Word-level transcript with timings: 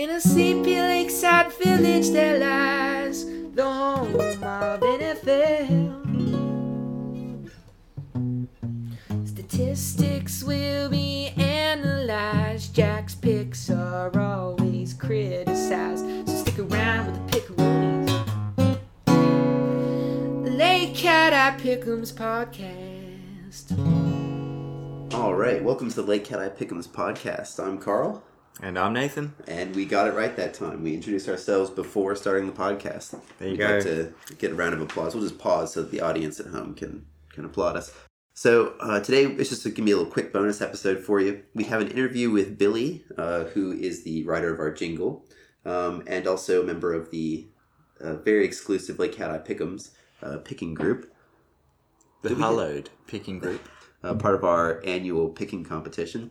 In 0.00 0.08
a 0.08 0.18
sleepy 0.18 0.80
lakeside 0.80 1.52
village 1.52 2.08
there 2.08 2.38
lies 2.38 3.26
the 3.52 3.62
home 3.62 4.14
of 4.14 4.80
NFL. 4.80 5.90
Statistics 9.28 10.42
will 10.42 10.88
be 10.88 11.34
analyzed. 11.36 12.74
Jack's 12.74 13.14
picks 13.14 13.68
are 13.68 14.18
always 14.18 14.94
criticized. 14.94 16.06
So 16.26 16.34
stick 16.34 16.58
around 16.60 17.12
with 17.12 17.30
the 17.30 17.38
Pickaroonies. 17.38 18.16
Lake 20.56 20.94
Cat 20.94 21.34
Eye 21.34 21.58
Pick'ems 21.60 22.10
podcast. 22.14 23.76
All 25.12 25.34
right, 25.34 25.62
welcome 25.62 25.90
to 25.90 25.96
the 25.96 26.08
Lake 26.08 26.24
Cat 26.24 26.38
Eye 26.38 26.48
Pick'ems 26.48 26.88
podcast. 26.88 27.62
I'm 27.62 27.76
Carl, 27.76 28.24
And 28.62 28.78
I'm 28.78 28.92
Nathan. 28.92 29.34
and 29.48 29.74
we 29.74 29.86
got 29.86 30.06
it 30.06 30.14
right 30.14 30.36
that 30.36 30.52
time. 30.54 30.82
We 30.82 30.94
introduced 30.94 31.28
ourselves 31.28 31.70
before 31.70 32.14
starting 32.14 32.46
the 32.46 32.52
podcast. 32.52 33.18
There 33.38 33.48
you 33.48 33.52
We'd 33.52 33.58
go. 33.58 33.74
like 33.74 33.82
to 33.84 34.12
get 34.38 34.50
a 34.50 34.54
round 34.54 34.74
of 34.74 34.82
applause. 34.82 35.14
We'll 35.14 35.22
just 35.22 35.38
pause 35.38 35.72
so 35.72 35.82
that 35.82 35.90
the 35.90 36.00
audience 36.02 36.38
at 36.40 36.46
home 36.46 36.74
can 36.74 37.06
can 37.32 37.44
applaud 37.46 37.76
us. 37.76 37.94
So 38.34 38.74
uh, 38.80 39.00
today 39.00 39.24
it's 39.24 39.48
just 39.50 39.64
going 39.64 39.74
to 39.76 39.82
be 39.82 39.92
a 39.92 39.96
little 39.96 40.12
quick 40.12 40.32
bonus 40.32 40.60
episode 40.60 40.98
for 41.00 41.20
you. 41.20 41.42
We 41.54 41.64
have 41.64 41.80
an 41.80 41.88
interview 41.88 42.30
with 42.30 42.58
Billy, 42.58 43.04
uh, 43.16 43.44
who 43.44 43.72
is 43.72 44.02
the 44.02 44.24
writer 44.24 44.52
of 44.52 44.58
our 44.60 44.70
jingle, 44.72 45.24
um, 45.64 46.02
and 46.06 46.26
also 46.26 46.62
a 46.62 46.64
member 46.64 46.92
of 46.92 47.10
the 47.10 47.46
uh, 48.00 48.14
very 48.16 48.44
exclusive 48.44 48.98
Lake 48.98 49.12
Cat 49.12 49.30
Eye 49.30 49.38
Pick'ems 49.38 49.90
uh, 50.22 50.38
picking 50.38 50.74
group. 50.74 51.10
The 52.22 52.34
we- 52.34 52.40
hallowed 52.40 52.90
picking 53.06 53.38
group. 53.38 53.66
uh, 54.02 54.14
part 54.14 54.34
of 54.34 54.44
our 54.44 54.82
annual 54.84 55.28
picking 55.30 55.64
competition. 55.64 56.30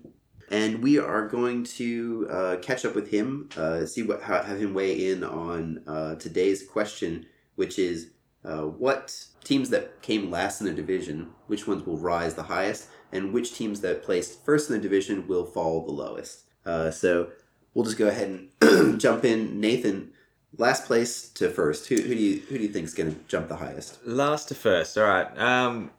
And 0.52 0.82
we 0.82 0.98
are 0.98 1.28
going 1.28 1.64
to 1.66 2.28
uh, 2.30 2.56
catch 2.62 2.86
up 2.86 2.96
with 2.96 3.10
him, 3.10 3.50
uh, 3.56 3.86
see 3.86 4.02
what 4.02 4.24
have 4.24 4.60
him 4.60 4.74
weigh 4.74 5.12
in 5.12 5.24
on 5.24 5.84
uh, 5.86 6.16
today's 6.16 6.68
question, 6.68 7.28
which 7.56 7.78
is 7.78 8.12
uh, 8.44 8.62
what 8.62 9.26
teams 9.44 9.70
that 9.70 10.02
came 10.02 10.32
last 10.32 10.62
in 10.62 10.68
the 10.68 10.74
division, 10.74 11.30
which 11.48 11.68
ones 11.68 11.86
will 11.86 11.98
rise 11.98 12.34
the 12.34 12.44
highest, 12.44 12.88
and 13.12 13.34
which 13.34 13.54
teams 13.54 13.82
that 13.82 14.04
placed 14.04 14.44
first 14.44 14.70
in 14.70 14.76
the 14.76 14.82
division 14.82 15.28
will 15.28 15.46
fall 15.46 15.86
the 15.86 15.92
lowest. 15.92 16.44
Uh, 16.66 16.90
so 16.90 17.30
we'll 17.74 17.86
just 17.86 17.98
go 17.98 18.08
ahead 18.08 18.50
and 18.62 19.00
jump 19.00 19.26
in. 19.26 19.60
Nathan, 19.60 20.12
last 20.58 20.86
place 20.86 21.30
to 21.30 21.50
first. 21.50 21.88
Who, 21.90 21.96
who 21.96 22.16
do 22.16 22.22
you 22.22 22.40
who 22.42 22.58
do 22.58 22.64
you 22.64 22.70
think 22.70 22.86
is 22.86 22.94
going 22.94 23.14
to 23.14 23.20
jump 23.28 23.50
the 23.50 23.58
highest? 23.58 24.06
Last 24.06 24.48
to 24.50 24.56
first. 24.56 24.98
All 24.98 25.06
right. 25.06 25.38
Um, 25.38 25.92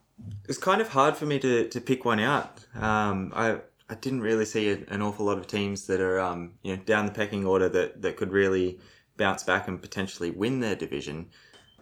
it's 0.48 0.58
kind 0.58 0.80
of 0.80 0.88
hard 0.88 1.16
for 1.16 1.26
me 1.26 1.38
to, 1.38 1.68
to 1.68 1.80
pick 1.80 2.04
one 2.04 2.20
out. 2.20 2.64
Um, 2.74 3.32
I 3.34 3.58
I 3.90 3.94
didn't 3.94 4.20
really 4.20 4.44
see 4.44 4.70
a, 4.70 4.78
an 4.88 5.02
awful 5.02 5.26
lot 5.26 5.36
of 5.36 5.46
teams 5.46 5.86
that 5.88 6.00
are 6.00 6.20
um, 6.20 6.52
you 6.62 6.76
know 6.76 6.82
down 6.84 7.06
the 7.06 7.12
pecking 7.12 7.44
order 7.44 7.68
that, 7.68 8.00
that 8.02 8.16
could 8.16 8.32
really 8.32 8.78
bounce 9.16 9.42
back 9.42 9.68
and 9.68 9.82
potentially 9.82 10.30
win 10.30 10.60
their 10.60 10.76
division. 10.76 11.26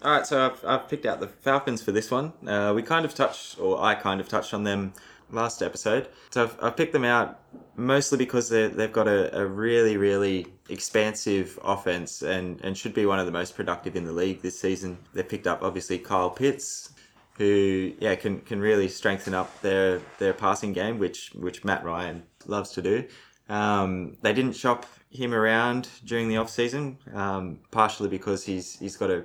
All 0.02 0.12
right, 0.12 0.26
so 0.26 0.46
I've, 0.46 0.64
I've 0.64 0.88
picked 0.88 1.06
out 1.06 1.20
the 1.20 1.26
Falcons 1.28 1.82
for 1.82 1.92
this 1.92 2.10
one. 2.10 2.32
Uh, 2.46 2.72
we 2.74 2.82
kind 2.82 3.04
of 3.04 3.14
touched, 3.14 3.58
or 3.60 3.82
I 3.82 3.94
kind 3.94 4.20
of 4.20 4.28
touched 4.28 4.54
on 4.54 4.64
them 4.64 4.92
last 5.30 5.60
episode. 5.60 6.08
So 6.30 6.44
I've, 6.44 6.56
I've 6.62 6.76
picked 6.76 6.92
them 6.92 7.04
out 7.04 7.40
mostly 7.76 8.16
because 8.16 8.48
they've 8.48 8.92
got 8.92 9.08
a, 9.08 9.36
a 9.36 9.44
really, 9.44 9.96
really 9.96 10.46
expansive 10.68 11.58
offense 11.64 12.22
and, 12.22 12.60
and 12.62 12.76
should 12.76 12.94
be 12.94 13.06
one 13.06 13.18
of 13.18 13.26
the 13.26 13.32
most 13.32 13.56
productive 13.56 13.96
in 13.96 14.04
the 14.04 14.12
league 14.12 14.40
this 14.40 14.58
season. 14.58 14.98
They've 15.14 15.28
picked 15.28 15.46
up, 15.46 15.62
obviously, 15.62 15.98
Kyle 15.98 16.30
Pitts, 16.30 16.92
who 17.38 17.92
yeah 18.00 18.16
can, 18.16 18.40
can 18.40 18.60
really 18.60 18.88
strengthen 18.88 19.32
up 19.32 19.62
their, 19.62 20.00
their 20.18 20.34
passing 20.34 20.72
game, 20.72 20.98
which, 20.98 21.30
which 21.34 21.64
Matt 21.64 21.84
Ryan 21.84 22.24
loves 22.46 22.70
to 22.72 22.82
do. 22.82 23.06
Um, 23.48 24.18
they 24.20 24.34
didn't 24.34 24.54
shop 24.54 24.84
him 25.10 25.32
around 25.32 25.88
during 26.04 26.28
the 26.28 26.36
off-season, 26.36 26.98
um, 27.14 27.60
partially 27.70 28.08
because 28.08 28.44
he's 28.44 28.78
he's 28.78 28.96
got 28.96 29.10
a 29.10 29.24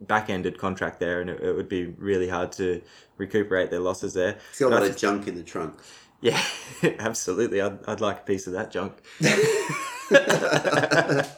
back-ended 0.00 0.58
contract 0.58 1.00
there, 1.00 1.20
and 1.20 1.28
it, 1.28 1.40
it 1.40 1.56
would 1.56 1.68
be 1.68 1.86
really 1.86 2.28
hard 2.28 2.52
to 2.52 2.80
recuperate 3.16 3.70
their 3.70 3.80
losses 3.80 4.14
there. 4.14 4.38
He's 4.50 4.60
got 4.60 4.72
a 4.72 4.74
lot 4.76 4.84
of 4.84 4.96
junk 4.96 5.26
in 5.26 5.34
the 5.34 5.42
trunk. 5.42 5.80
yeah, 6.20 6.40
absolutely. 7.00 7.60
I'd, 7.60 7.84
I'd 7.86 8.00
like 8.00 8.18
a 8.18 8.22
piece 8.22 8.46
of 8.46 8.52
that 8.52 8.70
junk. 8.70 8.94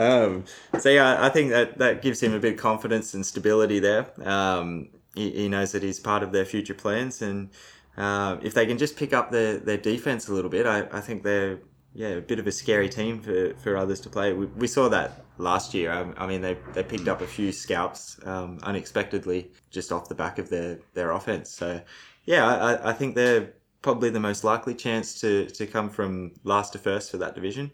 um, 0.00 0.44
so 0.78 0.88
yeah, 0.88 1.24
I 1.24 1.28
think 1.28 1.50
that 1.50 1.78
that 1.78 2.02
gives 2.02 2.22
him 2.22 2.32
a 2.32 2.38
bit 2.38 2.54
of 2.54 2.58
confidence 2.58 3.14
and 3.14 3.24
stability 3.24 3.78
there. 3.80 4.06
Um, 4.26 4.88
he, 5.14 5.30
he 5.30 5.48
knows 5.48 5.72
that 5.72 5.82
he's 5.82 6.00
part 6.00 6.22
of 6.22 6.32
their 6.32 6.44
future 6.44 6.74
plans, 6.74 7.22
and 7.22 7.50
uh, 7.96 8.38
if 8.42 8.54
they 8.54 8.66
can 8.66 8.78
just 8.78 8.96
pick 8.96 9.12
up 9.12 9.30
their, 9.30 9.58
their 9.58 9.76
defense 9.76 10.28
a 10.28 10.32
little 10.32 10.50
bit, 10.50 10.66
I, 10.66 10.86
I 10.92 11.00
think 11.00 11.22
they're 11.22 11.58
yeah 11.92 12.08
a 12.08 12.20
bit 12.20 12.38
of 12.38 12.46
a 12.46 12.52
scary 12.52 12.88
team 12.88 13.20
for, 13.20 13.54
for 13.54 13.76
others 13.76 14.00
to 14.00 14.08
play. 14.08 14.32
We, 14.32 14.46
we 14.46 14.66
saw 14.66 14.88
that 14.88 15.24
last 15.38 15.74
year. 15.74 15.90
I, 15.92 16.24
I 16.24 16.26
mean, 16.26 16.40
they, 16.40 16.56
they 16.72 16.84
picked 16.84 17.08
up 17.08 17.20
a 17.20 17.26
few 17.26 17.52
scalps 17.52 18.20
um, 18.24 18.58
unexpectedly 18.62 19.50
just 19.70 19.92
off 19.92 20.08
the 20.08 20.14
back 20.14 20.38
of 20.38 20.48
their, 20.48 20.78
their 20.94 21.10
offense. 21.10 21.50
So 21.50 21.80
yeah, 22.24 22.46
I, 22.46 22.90
I 22.90 22.92
think 22.92 23.14
they're 23.14 23.52
probably 23.82 24.10
the 24.10 24.20
most 24.20 24.44
likely 24.44 24.74
chance 24.74 25.20
to, 25.20 25.46
to 25.46 25.66
come 25.66 25.88
from 25.88 26.32
last 26.44 26.72
to 26.74 26.78
first 26.78 27.10
for 27.10 27.16
that 27.18 27.34
division. 27.34 27.72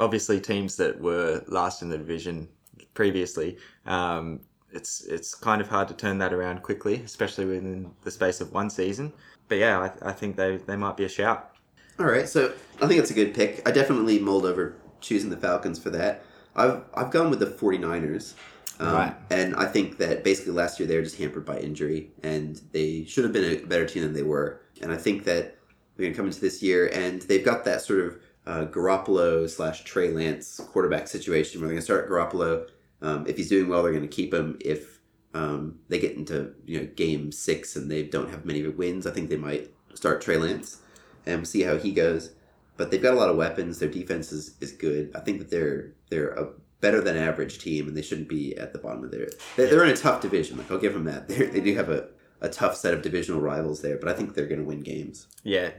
Obviously, 0.00 0.40
teams 0.40 0.76
that 0.76 1.00
were 1.00 1.42
last 1.48 1.82
in 1.82 1.88
the 1.88 1.98
division 1.98 2.48
previously, 2.94 3.56
um, 3.86 4.40
it's 4.72 5.04
it's 5.04 5.34
kind 5.34 5.60
of 5.60 5.68
hard 5.68 5.88
to 5.88 5.94
turn 5.94 6.18
that 6.18 6.32
around 6.32 6.62
quickly, 6.62 7.02
especially 7.04 7.44
within 7.44 7.90
the 8.02 8.10
space 8.10 8.40
of 8.40 8.52
one 8.52 8.70
season. 8.70 9.12
But 9.48 9.58
yeah, 9.58 9.78
I, 10.02 10.10
I 10.10 10.12
think 10.12 10.36
they, 10.36 10.56
they 10.56 10.76
might 10.76 10.96
be 10.96 11.04
a 11.04 11.08
shout. 11.08 11.54
All 11.98 12.06
right, 12.06 12.28
so 12.28 12.52
I 12.80 12.86
think 12.86 13.00
it's 13.00 13.10
a 13.10 13.14
good 13.14 13.34
pick. 13.34 13.66
I 13.68 13.70
definitely 13.70 14.18
mulled 14.18 14.46
over 14.46 14.76
choosing 15.00 15.30
the 15.30 15.36
Falcons 15.36 15.78
for 15.78 15.90
that. 15.90 16.24
I've 16.56 16.82
I've 16.94 17.10
gone 17.10 17.30
with 17.30 17.40
the 17.40 17.46
49ers. 17.46 18.34
Um, 18.80 18.94
Right. 18.94 19.14
And 19.30 19.54
I 19.54 19.66
think 19.66 19.98
that 19.98 20.24
basically 20.24 20.52
last 20.54 20.80
year 20.80 20.88
they 20.88 20.96
were 20.96 21.02
just 21.02 21.18
hampered 21.18 21.44
by 21.44 21.58
injury, 21.58 22.10
and 22.22 22.60
they 22.72 23.04
should 23.04 23.24
have 23.24 23.32
been 23.32 23.44
a 23.44 23.64
better 23.66 23.86
team 23.86 24.02
than 24.02 24.14
they 24.14 24.22
were. 24.22 24.62
And 24.80 24.90
I 24.90 24.96
think 24.96 25.24
that 25.24 25.58
we're 25.96 26.04
going 26.04 26.12
to 26.14 26.16
come 26.16 26.26
into 26.26 26.40
this 26.40 26.62
year, 26.62 26.88
and 26.88 27.22
they've 27.22 27.44
got 27.44 27.64
that 27.66 27.82
sort 27.82 28.00
of 28.00 28.18
uh, 28.46 28.66
Garoppolo 28.66 29.48
slash 29.48 29.84
Trey 29.84 30.10
Lance 30.10 30.60
quarterback 30.72 31.08
situation 31.08 31.60
where 31.60 31.68
they're 31.68 31.74
going 31.74 31.80
to 31.80 31.84
start 31.84 32.08
Garoppolo. 32.08 32.68
Um, 33.00 33.26
if 33.26 33.36
he's 33.36 33.48
doing 33.48 33.68
well, 33.68 33.82
they're 33.82 33.92
going 33.92 34.08
to 34.08 34.08
keep 34.08 34.32
him. 34.32 34.58
If 34.60 35.00
um, 35.34 35.78
they 35.88 35.98
get 35.98 36.16
into 36.16 36.54
you 36.66 36.80
know 36.80 36.86
game 36.86 37.32
six 37.32 37.76
and 37.76 37.90
they 37.90 38.02
don't 38.02 38.30
have 38.30 38.44
many 38.44 38.66
wins, 38.66 39.06
I 39.06 39.12
think 39.12 39.30
they 39.30 39.36
might 39.36 39.70
start 39.94 40.20
Trey 40.20 40.36
Lance 40.36 40.80
and 41.26 41.46
see 41.46 41.62
how 41.62 41.78
he 41.78 41.92
goes. 41.92 42.32
But 42.76 42.90
they've 42.90 43.02
got 43.02 43.14
a 43.14 43.16
lot 43.16 43.28
of 43.28 43.36
weapons. 43.36 43.78
Their 43.78 43.88
defense 43.88 44.32
is, 44.32 44.56
is 44.60 44.72
good. 44.72 45.12
I 45.14 45.20
think 45.20 45.38
that 45.38 45.50
they're 45.50 45.92
they're 46.10 46.30
a 46.30 46.50
better 46.80 47.00
than 47.00 47.16
average 47.16 47.58
team, 47.58 47.88
and 47.88 47.96
they 47.96 48.02
shouldn't 48.02 48.28
be 48.28 48.56
at 48.56 48.72
the 48.72 48.78
bottom 48.78 49.04
of 49.04 49.10
their. 49.10 49.28
They're, 49.56 49.68
they're 49.68 49.84
in 49.84 49.90
a 49.90 49.96
tough 49.96 50.20
division. 50.20 50.58
Like 50.58 50.70
I'll 50.70 50.78
give 50.78 50.94
them 50.94 51.04
that. 51.04 51.28
They're, 51.28 51.46
they 51.46 51.60
do 51.60 51.74
have 51.74 51.88
a, 51.88 52.08
a 52.40 52.48
tough 52.48 52.76
set 52.76 52.92
of 52.92 53.02
divisional 53.02 53.40
rivals 53.40 53.82
there, 53.82 53.96
but 53.96 54.08
I 54.08 54.14
think 54.14 54.34
they're 54.34 54.46
going 54.46 54.60
to 54.60 54.66
win 54.66 54.80
games. 54.80 55.28
Yeah, 55.44 55.70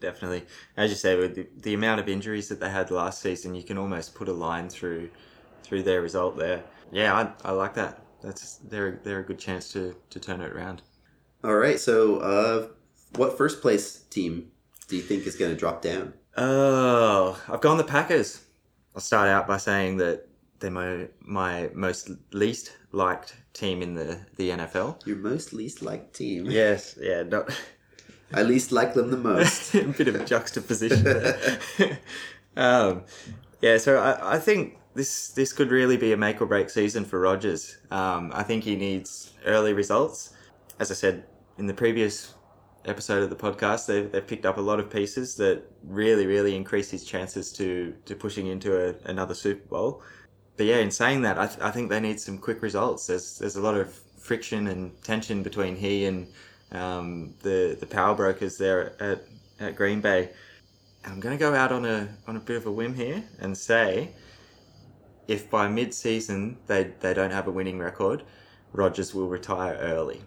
definitely. 0.00 0.44
As 0.76 0.90
you 0.90 0.96
say, 0.96 1.16
with 1.16 1.34
the, 1.34 1.48
the 1.62 1.74
amount 1.74 2.00
of 2.00 2.08
injuries 2.08 2.48
that 2.48 2.60
they 2.60 2.70
had 2.70 2.90
last 2.90 3.20
season, 3.20 3.54
you 3.54 3.62
can 3.62 3.78
almost 3.78 4.14
put 4.14 4.28
a 4.28 4.32
line 4.32 4.68
through 4.68 5.10
through 5.62 5.82
their 5.82 6.02
result 6.02 6.36
there. 6.36 6.64
Yeah, 6.90 7.14
I, 7.14 7.48
I 7.48 7.52
like 7.52 7.74
that. 7.74 8.02
That's 8.22 8.56
they're 8.56 9.00
they're 9.04 9.20
a 9.20 9.24
good 9.24 9.38
chance 9.38 9.72
to, 9.72 9.94
to 10.10 10.20
turn 10.20 10.40
it 10.40 10.52
around. 10.52 10.82
All 11.44 11.54
right. 11.54 11.78
So, 11.78 12.18
uh, 12.18 12.68
what 13.16 13.38
first 13.38 13.62
place 13.62 14.00
team 14.10 14.50
do 14.88 14.96
you 14.96 15.02
think 15.02 15.26
is 15.26 15.36
going 15.36 15.50
to 15.50 15.56
drop 15.56 15.82
down? 15.82 16.12
Oh, 16.36 17.40
I've 17.48 17.60
gone 17.60 17.78
the 17.78 17.84
Packers. 17.84 18.44
I'll 18.94 19.00
start 19.00 19.28
out 19.28 19.46
by 19.46 19.56
saying 19.56 19.98
that 19.98 20.26
they're 20.58 20.70
my 20.70 21.08
my 21.20 21.70
most 21.74 22.10
least 22.32 22.76
liked 22.92 23.36
team 23.52 23.82
in 23.82 23.94
the, 23.94 24.20
the 24.36 24.50
NFL. 24.50 25.06
Your 25.06 25.16
most 25.16 25.52
least 25.52 25.82
liked 25.82 26.14
team. 26.14 26.46
Yes, 26.46 26.98
yeah, 27.00 27.22
not 27.22 27.50
I 28.32 28.42
least 28.42 28.72
like 28.72 28.94
them 28.94 29.10
the 29.10 29.16
most. 29.16 29.74
a 29.74 29.84
bit 29.84 30.08
of 30.08 30.14
a 30.14 30.24
juxtaposition 30.24 31.04
there. 31.04 31.60
um, 32.56 33.04
yeah, 33.60 33.76
so 33.78 33.98
I, 33.98 34.36
I 34.36 34.38
think 34.38 34.78
this 34.94 35.28
this 35.28 35.52
could 35.52 35.70
really 35.70 35.96
be 35.96 36.12
a 36.12 36.16
make 36.16 36.40
or 36.40 36.46
break 36.46 36.70
season 36.70 37.04
for 37.04 37.20
Rodgers. 37.20 37.78
Um, 37.90 38.30
I 38.34 38.42
think 38.42 38.64
he 38.64 38.76
needs 38.76 39.34
early 39.46 39.72
results. 39.72 40.34
As 40.78 40.90
I 40.90 40.94
said 40.94 41.24
in 41.58 41.66
the 41.66 41.74
previous 41.74 42.34
episode 42.86 43.22
of 43.22 43.30
the 43.30 43.36
podcast, 43.36 43.86
they've, 43.86 44.10
they've 44.10 44.26
picked 44.26 44.46
up 44.46 44.56
a 44.56 44.60
lot 44.60 44.80
of 44.80 44.90
pieces 44.90 45.36
that 45.36 45.62
really, 45.84 46.26
really 46.26 46.56
increase 46.56 46.90
his 46.90 47.04
chances 47.04 47.52
to, 47.52 47.94
to 48.06 48.14
pushing 48.14 48.46
into 48.46 48.88
a, 48.88 48.94
another 49.04 49.34
Super 49.34 49.66
Bowl. 49.68 50.02
But 50.56 50.66
yeah, 50.66 50.78
in 50.78 50.90
saying 50.90 51.22
that, 51.22 51.38
I, 51.38 51.46
th- 51.46 51.60
I 51.60 51.70
think 51.70 51.90
they 51.90 52.00
need 52.00 52.20
some 52.20 52.38
quick 52.38 52.62
results. 52.62 53.06
There's 53.06 53.38
there's 53.38 53.56
a 53.56 53.62
lot 53.62 53.76
of 53.76 53.92
friction 54.18 54.68
and 54.68 55.02
tension 55.02 55.42
between 55.42 55.76
he 55.76 56.04
and 56.04 56.28
um, 56.72 57.34
the 57.40 57.76
the 57.78 57.86
power 57.86 58.14
brokers 58.14 58.58
there 58.58 59.00
at, 59.02 59.24
at 59.58 59.76
Green 59.76 60.00
Bay. 60.00 60.30
And 61.02 61.14
I'm 61.14 61.20
going 61.20 61.36
to 61.36 61.40
go 61.40 61.54
out 61.54 61.72
on 61.72 61.84
a 61.84 62.08
on 62.26 62.36
a 62.36 62.40
bit 62.40 62.56
of 62.56 62.66
a 62.66 62.72
whim 62.72 62.94
here 62.94 63.24
and 63.38 63.56
say, 63.56 64.10
if 65.28 65.48
by 65.50 65.68
mid 65.68 65.94
season 65.94 66.58
they 66.66 66.92
they 67.00 67.14
don't 67.14 67.30
have 67.30 67.46
a 67.48 67.50
winning 67.50 67.78
record, 67.78 68.22
Rodgers 68.72 69.14
will 69.14 69.28
retire 69.28 69.78
early. 69.80 70.22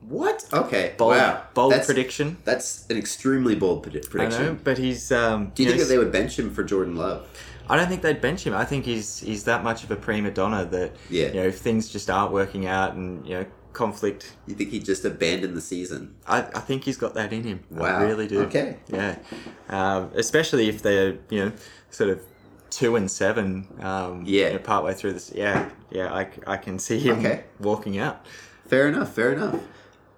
What? 0.00 0.46
Okay. 0.52 0.94
Bold, 0.98 1.12
wow. 1.12 1.42
bold 1.54 1.72
that's, 1.72 1.86
prediction. 1.86 2.36
That's 2.44 2.86
an 2.90 2.98
extremely 2.98 3.54
bold 3.54 3.86
predi- 3.86 4.04
I 4.04 4.08
prediction. 4.08 4.44
know, 4.44 4.58
but 4.62 4.76
he's. 4.76 5.10
Um, 5.10 5.52
Do 5.54 5.62
you 5.62 5.70
think 5.70 5.78
know, 5.80 5.84
that 5.84 5.90
they 5.90 5.98
would 5.98 6.12
bench 6.12 6.38
him 6.38 6.52
for 6.52 6.62
Jordan 6.62 6.96
Love? 6.96 7.26
I 7.68 7.76
don't 7.76 7.88
think 7.88 8.02
they'd 8.02 8.20
bench 8.20 8.46
him. 8.46 8.52
I 8.52 8.66
think 8.66 8.84
he's 8.84 9.20
he's 9.20 9.44
that 9.44 9.64
much 9.64 9.84
of 9.84 9.90
a 9.90 9.96
prima 9.96 10.30
donna 10.30 10.66
that 10.66 10.92
Yeah. 11.08 11.28
you 11.28 11.34
know 11.34 11.46
if 11.46 11.58
things 11.58 11.88
just 11.88 12.10
aren't 12.10 12.32
working 12.32 12.66
out 12.66 12.92
and 12.94 13.26
you 13.26 13.34
know 13.34 13.46
conflict. 13.74 14.32
You 14.46 14.54
think 14.54 14.70
he'd 14.70 14.84
just 14.84 15.04
abandoned 15.04 15.56
the 15.56 15.60
season? 15.60 16.14
I, 16.26 16.38
I 16.38 16.60
think 16.60 16.84
he's 16.84 16.96
got 16.96 17.14
that 17.14 17.32
in 17.32 17.42
him. 17.44 17.64
Wow. 17.70 17.98
I 17.98 18.02
really 18.04 18.26
do. 18.28 18.40
Okay. 18.42 18.78
Yeah. 18.88 19.18
Um, 19.68 20.10
especially 20.14 20.68
if 20.68 20.80
they're 20.82 21.18
you 21.28 21.44
know 21.44 21.52
sort 21.90 22.10
of 22.10 22.22
two 22.70 22.96
and 22.96 23.10
seven. 23.10 23.66
Um, 23.80 24.22
Yeah. 24.26 24.46
You 24.48 24.52
know, 24.54 24.58
partway 24.60 24.94
through 24.94 25.12
this. 25.12 25.30
Yeah. 25.34 25.68
Yeah. 25.90 26.12
I, 26.14 26.28
I 26.46 26.56
can 26.56 26.78
see 26.78 26.98
him 26.98 27.18
Okay. 27.18 27.44
walking 27.60 27.98
out. 27.98 28.24
Fair 28.66 28.88
enough. 28.88 29.12
Fair 29.14 29.32
enough. 29.32 29.60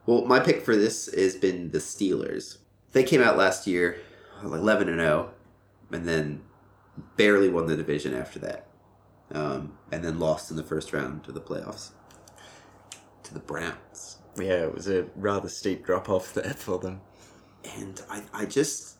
Well, 0.07 0.25
my 0.25 0.39
pick 0.39 0.63
for 0.63 0.77
this 0.77 1.07
has 1.13 1.35
been 1.35 1.71
the 1.73 1.79
Steelers. 1.79 2.59
They 2.93 3.03
came 3.03 3.21
out 3.21 3.37
last 3.37 3.67
year, 3.67 3.99
eleven 4.43 4.89
and 4.89 5.01
zero, 5.01 5.33
and 5.91 6.07
then 6.07 6.43
barely 7.17 7.49
won 7.51 7.67
the 7.67 7.77
division 7.77 8.15
after 8.15 8.39
that, 8.39 8.69
um, 9.33 9.77
and 9.91 10.03
then 10.05 10.19
lost 10.21 10.51
in 10.51 10.57
the 10.57 10.63
first 10.63 10.93
round 10.93 11.27
of 11.29 11.35
the 11.35 11.41
playoffs 11.41 11.91
to 13.27 13.35
the 13.35 13.41
Browns. 13.41 14.19
Yeah. 14.39 14.65
It 14.65 14.75
was 14.75 14.89
a 14.89 15.07
rather 15.17 15.49
steep 15.49 15.85
drop 15.85 16.09
off 16.09 16.35
there 16.35 16.55
for 16.55 16.79
them. 16.79 17.01
and 17.77 18.01
I, 18.11 18.23
I 18.33 18.45
just 18.47 18.97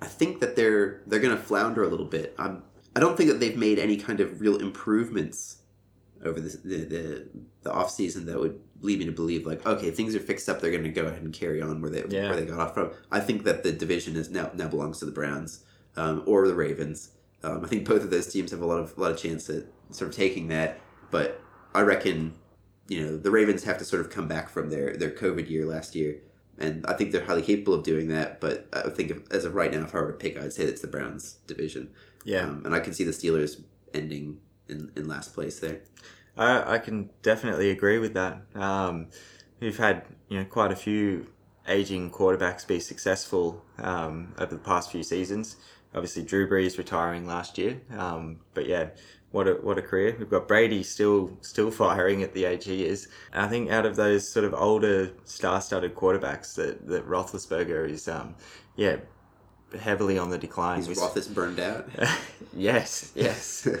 I 0.00 0.06
think 0.06 0.40
that 0.40 0.56
they're 0.56 1.02
they're 1.06 1.20
gonna 1.20 1.36
flounder 1.36 1.82
a 1.82 1.88
little 1.88 2.06
bit. 2.06 2.34
I'm 2.38 2.62
I 2.96 3.00
don't 3.00 3.16
think 3.16 3.30
that 3.30 3.38
they've 3.40 3.56
made 3.56 3.78
any 3.78 3.96
kind 3.96 4.20
of 4.20 4.40
real 4.40 4.56
improvements 4.58 5.58
over 6.24 6.40
this, 6.40 6.56
the 6.56 6.84
the 6.84 7.28
the 7.62 7.72
off 7.72 7.90
season 7.90 8.26
that 8.26 8.38
would 8.40 8.60
lead 8.80 8.98
me 9.00 9.04
to 9.06 9.12
believe 9.12 9.44
like 9.46 9.64
okay 9.66 9.90
things 9.90 10.14
are 10.14 10.20
fixed 10.20 10.48
up 10.48 10.60
they're 10.60 10.70
gonna 10.70 10.88
go 10.88 11.06
ahead 11.06 11.22
and 11.22 11.32
carry 11.32 11.60
on 11.60 11.80
where 11.82 11.90
they 11.90 12.04
Yeah. 12.08 12.28
where 12.28 12.36
they 12.36 12.46
got 12.46 12.60
off 12.60 12.74
from. 12.74 12.90
I 13.10 13.20
think 13.20 13.44
that 13.44 13.62
the 13.64 13.72
division 13.72 14.16
is 14.16 14.30
now 14.30 14.50
now 14.54 14.68
belongs 14.68 14.98
to 15.00 15.04
the 15.04 15.12
Browns 15.12 15.64
um, 15.96 16.22
or 16.26 16.46
the 16.48 16.54
Ravens. 16.54 17.10
Um, 17.42 17.64
I 17.64 17.68
think 17.68 17.86
both 17.86 18.02
of 18.02 18.10
those 18.10 18.32
teams 18.32 18.50
have 18.52 18.60
a 18.62 18.66
lot 18.66 18.78
of 18.78 18.96
a 18.96 19.00
lot 19.00 19.10
of 19.12 19.18
chance 19.18 19.50
at 19.50 19.64
sort 19.90 20.10
of 20.10 20.16
taking 20.16 20.48
that, 20.48 20.80
but 21.10 21.40
I 21.74 21.80
reckon 21.82 22.34
you 22.88 23.04
know 23.04 23.16
the 23.16 23.30
Ravens 23.30 23.64
have 23.64 23.78
to 23.78 23.84
sort 23.84 24.00
of 24.00 24.10
come 24.10 24.26
back 24.26 24.48
from 24.48 24.70
their 24.70 24.96
their 24.96 25.10
COVID 25.10 25.48
year 25.48 25.64
last 25.64 25.94
year 25.94 26.20
and 26.58 26.84
I 26.86 26.94
think 26.94 27.12
they're 27.12 27.24
highly 27.24 27.42
capable 27.42 27.74
of 27.74 27.84
doing 27.84 28.08
that. 28.08 28.40
But 28.40 28.66
I 28.72 28.90
think 28.90 29.10
if, 29.10 29.18
as 29.30 29.44
of 29.44 29.54
right 29.54 29.72
now, 29.72 29.84
if 29.84 29.94
I 29.94 30.00
were 30.00 30.12
to 30.12 30.18
pick, 30.18 30.36
I'd 30.36 30.52
say 30.52 30.64
it's 30.64 30.80
the 30.80 30.88
Browns 30.88 31.38
division. 31.46 31.90
Yeah. 32.24 32.42
um, 32.42 32.62
and 32.64 32.74
I 32.74 32.80
can 32.80 32.92
see 32.92 33.04
the 33.04 33.12
Steelers 33.12 33.62
ending 33.94 34.38
in, 34.68 34.90
in 34.96 35.08
last 35.08 35.34
place 35.34 35.60
there. 35.60 35.80
I, 36.36 36.74
I 36.74 36.78
can 36.78 37.10
definitely 37.22 37.70
agree 37.70 37.98
with 37.98 38.14
that. 38.14 38.42
Um, 38.54 39.08
we've 39.60 39.78
had 39.78 40.04
you 40.28 40.38
know 40.38 40.44
quite 40.44 40.72
a 40.72 40.76
few 40.76 41.28
aging 41.66 42.10
quarterbacks 42.10 42.66
be 42.66 42.80
successful 42.80 43.64
um, 43.78 44.34
over 44.38 44.54
the 44.54 44.60
past 44.60 44.90
few 44.90 45.02
seasons. 45.02 45.56
Obviously, 45.94 46.22
Drew 46.22 46.48
Brees 46.48 46.76
retiring 46.76 47.26
last 47.26 47.56
year, 47.56 47.80
um, 47.96 48.40
but 48.52 48.66
yeah, 48.66 48.88
what 49.30 49.46
a 49.46 49.52
what 49.54 49.78
a 49.78 49.82
career. 49.82 50.16
We've 50.18 50.30
got 50.30 50.48
Brady 50.48 50.82
still 50.82 51.36
still 51.40 51.70
firing 51.70 52.22
at 52.22 52.34
the 52.34 52.44
age 52.44 52.64
he 52.64 52.86
is. 52.86 53.08
And 53.32 53.44
I 53.44 53.48
think 53.48 53.70
out 53.70 53.86
of 53.86 53.96
those 53.96 54.28
sort 54.28 54.44
of 54.44 54.54
older 54.54 55.12
star-studded 55.24 55.94
quarterbacks, 55.94 56.54
that 56.54 56.86
that 56.88 57.06
Roethlisberger 57.06 57.88
is 57.88 58.08
um, 58.08 58.34
yeah 58.76 58.96
heavily 59.78 60.18
on 60.18 60.30
the 60.30 60.38
decline. 60.38 60.80
We- 60.86 60.94
Roethlis 60.94 61.32
burned 61.34 61.60
out. 61.60 61.88
yes, 62.56 63.12
yes. 63.14 63.68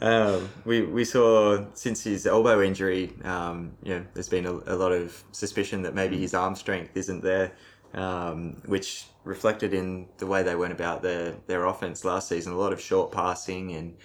Um, 0.00 0.48
we 0.64 0.82
we 0.82 1.04
saw 1.04 1.64
since 1.74 2.04
his 2.04 2.24
elbow 2.26 2.62
injury, 2.62 3.12
um, 3.24 3.72
you 3.82 3.96
know, 3.96 4.06
there's 4.14 4.28
been 4.28 4.46
a, 4.46 4.52
a 4.52 4.76
lot 4.76 4.92
of 4.92 5.24
suspicion 5.32 5.82
that 5.82 5.92
maybe 5.94 6.16
his 6.16 6.34
arm 6.34 6.54
strength 6.54 6.96
isn't 6.96 7.22
there, 7.22 7.50
um, 7.94 8.62
which 8.66 9.06
reflected 9.24 9.74
in 9.74 10.06
the 10.18 10.26
way 10.26 10.42
they 10.44 10.54
went 10.54 10.72
about 10.72 11.02
their 11.02 11.34
their 11.48 11.64
offense 11.64 12.04
last 12.04 12.28
season. 12.28 12.52
A 12.52 12.56
lot 12.56 12.72
of 12.72 12.80
short 12.80 13.10
passing 13.10 13.74
and 13.74 13.96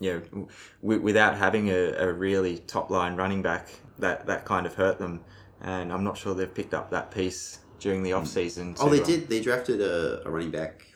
you 0.00 0.12
know, 0.32 0.48
w- 0.82 1.00
without 1.00 1.36
having 1.36 1.68
a, 1.70 1.92
a 1.98 2.12
really 2.12 2.58
top 2.58 2.90
line 2.90 3.16
running 3.16 3.42
back, 3.42 3.68
that 3.98 4.26
that 4.26 4.44
kind 4.44 4.66
of 4.66 4.74
hurt 4.74 4.98
them. 4.98 5.20
And 5.60 5.92
I'm 5.92 6.04
not 6.04 6.16
sure 6.16 6.34
they've 6.34 6.52
picked 6.52 6.74
up 6.74 6.90
that 6.90 7.10
piece 7.10 7.58
during 7.80 8.02
the 8.02 8.12
off 8.12 8.26
season. 8.26 8.76
oh, 8.78 8.88
they 8.88 9.00
uh, 9.00 9.04
did. 9.04 9.28
They 9.28 9.40
drafted 9.40 9.80
a, 9.80 10.26
a 10.26 10.30
running 10.30 10.50
back. 10.50 10.86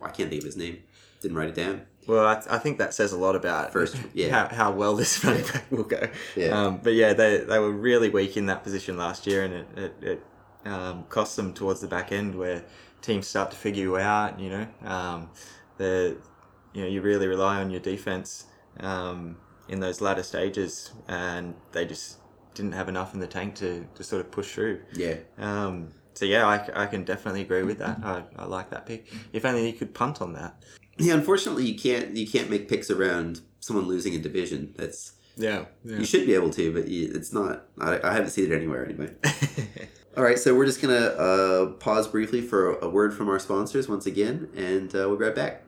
I 0.00 0.10
can't 0.10 0.28
think 0.30 0.40
of 0.40 0.46
his 0.46 0.56
name. 0.56 0.78
Didn't 1.20 1.36
write 1.36 1.48
it 1.48 1.54
down. 1.54 1.82
Well, 2.06 2.26
I, 2.26 2.42
I 2.50 2.58
think 2.58 2.78
that 2.78 2.94
says 2.94 3.12
a 3.12 3.18
lot 3.18 3.36
about 3.36 3.72
First, 3.72 3.96
yeah. 4.12 4.30
how, 4.30 4.54
how 4.54 4.72
well 4.72 4.96
this 4.96 5.22
running 5.24 5.44
back 5.44 5.70
will 5.70 5.84
go. 5.84 6.08
Yeah. 6.34 6.48
Um, 6.48 6.80
but 6.82 6.94
yeah, 6.94 7.12
they, 7.12 7.38
they 7.38 7.58
were 7.58 7.70
really 7.70 8.08
weak 8.08 8.36
in 8.36 8.46
that 8.46 8.64
position 8.64 8.96
last 8.96 9.26
year, 9.26 9.44
and 9.44 9.54
it, 9.54 9.78
it, 9.78 9.94
it 10.02 10.26
um, 10.64 11.04
cost 11.08 11.36
them 11.36 11.54
towards 11.54 11.80
the 11.80 11.86
back 11.86 12.10
end 12.10 12.34
where 12.34 12.64
teams 13.02 13.28
start 13.28 13.50
to 13.52 13.56
figure 13.56 13.82
you 13.82 13.98
out. 13.98 14.40
You 14.40 14.50
know, 14.50 14.66
um, 14.84 15.30
the 15.78 16.16
you 16.72 16.82
know 16.82 16.88
you 16.88 17.00
really 17.02 17.26
rely 17.26 17.60
on 17.60 17.70
your 17.70 17.80
defense 17.80 18.46
um, 18.80 19.36
in 19.68 19.80
those 19.80 20.00
latter 20.00 20.22
stages, 20.22 20.92
and 21.08 21.54
they 21.72 21.84
just 21.84 22.18
didn't 22.54 22.72
have 22.72 22.88
enough 22.88 23.14
in 23.14 23.20
the 23.20 23.26
tank 23.26 23.54
to, 23.56 23.86
to 23.94 24.04
sort 24.04 24.20
of 24.20 24.30
push 24.30 24.52
through. 24.54 24.80
Yeah. 24.94 25.16
Um, 25.38 25.88
so 26.14 26.24
yeah, 26.26 26.46
I, 26.46 26.82
I 26.82 26.86
can 26.86 27.04
definitely 27.04 27.40
agree 27.40 27.62
with 27.62 27.78
that. 27.78 27.98
I, 28.04 28.22
I 28.36 28.44
like 28.44 28.68
that 28.70 28.84
pick. 28.86 29.10
If 29.32 29.44
only 29.46 29.66
you 29.66 29.72
could 29.72 29.94
punt 29.94 30.20
on 30.20 30.34
that. 30.34 30.62
Yeah. 30.98 31.14
Unfortunately, 31.14 31.64
you 31.66 31.78
can't. 31.78 32.14
You 32.16 32.26
can't 32.26 32.50
make 32.50 32.68
picks 32.68 32.90
around 32.90 33.40
someone 33.60 33.86
losing 33.86 34.14
a 34.14 34.18
division. 34.18 34.74
That's 34.76 35.12
Yeah. 35.36 35.64
you 35.84 36.04
should 36.04 36.26
be 36.26 36.34
able 36.34 36.50
to, 36.50 36.72
but 36.72 36.88
you, 36.88 37.10
it's 37.14 37.32
not. 37.32 37.64
I, 37.80 37.98
I 38.06 38.12
haven't 38.12 38.30
seen 38.30 38.52
it 38.52 38.54
anywhere 38.54 38.84
anyway. 38.84 39.14
All 40.16 40.22
right, 40.22 40.38
so 40.38 40.54
we're 40.54 40.66
just 40.66 40.82
gonna 40.82 40.94
uh, 40.94 41.66
pause 41.78 42.06
briefly 42.06 42.42
for 42.42 42.74
a 42.80 42.88
word 42.88 43.14
from 43.14 43.30
our 43.30 43.38
sponsors 43.38 43.88
once 43.88 44.04
again, 44.04 44.50
and 44.54 44.94
uh, 44.94 45.08
we'll 45.08 45.16
be 45.16 45.24
right 45.24 45.34
back. 45.34 45.62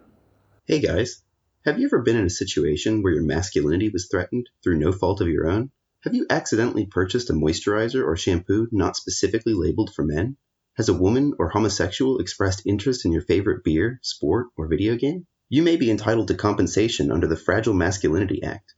Hey 0.66 0.81
guys, 0.81 1.22
have 1.66 1.78
you 1.78 1.84
ever 1.88 2.00
been 2.00 2.16
in 2.16 2.25
a 2.25 2.31
situation 2.31 3.02
where 3.02 3.12
your 3.12 3.22
masculinity 3.22 3.90
was 3.90 4.08
threatened 4.08 4.49
through 4.62 4.78
no 4.78 4.93
fault 4.93 5.20
of 5.20 5.28
your 5.28 5.46
own? 5.46 5.70
Have 6.05 6.14
you 6.14 6.25
accidentally 6.31 6.87
purchased 6.87 7.28
a 7.28 7.34
moisturizer 7.34 8.02
or 8.02 8.16
shampoo 8.16 8.69
not 8.72 8.96
specifically 8.96 9.52
labeled 9.52 9.93
for 9.94 10.06
men? 10.06 10.38
Has 10.78 10.88
a 10.88 10.94
woman 10.94 11.34
or 11.38 11.50
homosexual 11.50 12.19
expressed 12.19 12.62
interest 12.64 13.05
in 13.05 13.12
your 13.12 13.20
favorite 13.20 13.62
beer, 13.62 14.00
sport, 14.00 14.46
or 14.56 14.66
video 14.66 14.96
game? 14.96 15.26
You 15.50 15.62
may 15.62 15.76
be 15.76 15.90
entitled 15.90 16.28
to 16.28 16.34
compensation 16.34 17.12
under 17.12 17.26
the 17.26 17.37
Fragile 17.37 17.75
Masculinity 17.75 18.43
Act. 18.43 18.72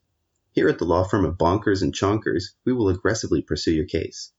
Here 0.51 0.69
at 0.69 0.79
the 0.79 0.87
law 0.87 1.05
firm 1.05 1.25
of 1.25 1.39
Bonkers 1.39 1.83
and 1.83 1.95
Chonkers, 1.95 2.47
we 2.65 2.73
will 2.73 2.89
aggressively 2.89 3.43
pursue 3.43 3.73
your 3.73 3.87
case. 3.87 4.33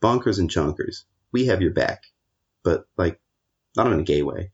Bonkers 0.00 0.38
and 0.38 0.48
Chonkers, 0.48 1.04
we 1.30 1.44
have 1.44 1.60
your 1.60 1.74
back. 1.74 2.04
But, 2.62 2.86
like, 2.96 3.20
not 3.76 3.92
in 3.92 4.00
a 4.00 4.02
gay 4.02 4.22
way. 4.22 4.52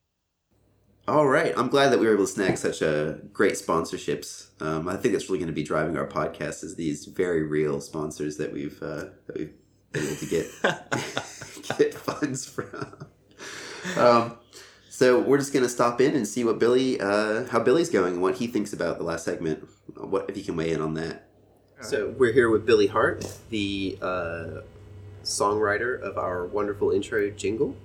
All 1.08 1.28
right, 1.28 1.54
I'm 1.56 1.68
glad 1.68 1.90
that 1.90 2.00
we 2.00 2.06
were 2.06 2.14
able 2.14 2.26
to 2.26 2.32
snag 2.32 2.58
such 2.58 2.82
a 2.82 3.20
great 3.32 3.52
sponsorships. 3.52 4.48
Um, 4.60 4.88
I 4.88 4.96
think 4.96 5.14
it's 5.14 5.28
really 5.28 5.38
going 5.38 5.46
to 5.46 5.54
be 5.54 5.62
driving 5.62 5.96
our 5.96 6.06
podcast 6.06 6.64
is 6.64 6.74
these 6.74 7.04
very 7.04 7.44
real 7.44 7.80
sponsors 7.80 8.38
that 8.38 8.52
we've 8.52 8.82
uh, 8.82 9.04
that 9.28 9.36
we've 9.36 9.52
been 9.92 10.04
able 10.04 10.16
to 10.16 10.26
get 10.26 10.46
get 11.78 11.94
funds 11.94 12.44
from. 12.44 13.06
Um, 13.96 14.36
so 14.88 15.20
we're 15.20 15.38
just 15.38 15.52
going 15.52 15.62
to 15.62 15.68
stop 15.68 16.00
in 16.00 16.16
and 16.16 16.26
see 16.26 16.42
what 16.42 16.58
Billy, 16.58 17.00
uh, 17.00 17.44
how 17.50 17.60
Billy's 17.60 17.88
going, 17.88 18.14
and 18.14 18.22
what 18.22 18.38
he 18.38 18.48
thinks 18.48 18.72
about 18.72 18.98
the 18.98 19.04
last 19.04 19.24
segment. 19.24 19.68
What 19.94 20.28
if 20.28 20.36
you 20.36 20.42
can 20.42 20.56
weigh 20.56 20.72
in 20.72 20.80
on 20.80 20.94
that? 20.94 21.28
So 21.82 22.16
we're 22.18 22.32
here 22.32 22.50
with 22.50 22.66
Billy 22.66 22.88
Hart, 22.88 23.24
the 23.50 23.96
uh, 24.02 24.46
songwriter 25.22 26.00
of 26.00 26.18
our 26.18 26.46
wonderful 26.46 26.90
intro 26.90 27.30
jingle. 27.30 27.76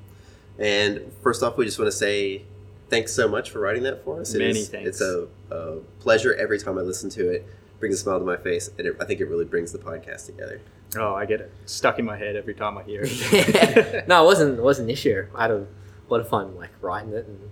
And 0.58 1.12
first 1.22 1.44
off, 1.44 1.56
we 1.56 1.66
just 1.66 1.78
want 1.78 1.92
to 1.92 1.96
say 1.98 2.46
thanks 2.92 3.12
so 3.12 3.28
much 3.28 3.50
for 3.50 3.60
writing 3.60 3.82
that 3.84 4.04
for 4.04 4.22
us. 4.22 4.36
It 4.36 4.40
Many 4.40 4.60
is- 4.60 4.70
thanks. 4.70 4.90
It's 4.90 5.02
a, 5.02 5.28
a 5.50 5.78
pleasure 6.00 6.36
every 6.36 6.60
time 6.60 6.78
I 6.78 6.82
listen 6.82 7.10
to 7.12 7.32
it. 7.32 7.48
Brings 7.80 7.96
a 7.96 7.98
smile 7.98 8.20
to 8.20 8.26
my 8.26 8.38
face, 8.38 8.70
and 8.78 8.86
it, 8.86 8.96
I 9.02 9.06
think 9.06 9.22
it 9.22 9.26
really 9.26 9.46
brings 9.46 9.72
the 9.72 9.80
podcast 9.80 10.28
together. 10.28 10.62
Oh, 10.96 11.16
I 11.16 11.26
get 11.26 11.42
it 11.42 11.52
stuck 11.66 11.98
in 11.98 12.06
my 12.06 12.16
head 12.16 12.36
every 12.36 12.54
time 12.54 12.78
I 12.78 12.84
hear 12.84 13.02
it. 13.04 14.08
no, 14.08 14.22
it 14.22 14.26
wasn't. 14.26 14.60
It 14.60 14.62
wasn't 14.62 14.90
an 14.90 14.94
issue. 14.94 15.26
I 15.34 15.42
had 15.44 15.52
a 15.52 15.66
lot 16.08 16.22
of 16.22 16.30
fun 16.30 16.56
like 16.56 16.70
writing 16.80 17.12
it, 17.14 17.26
and 17.26 17.50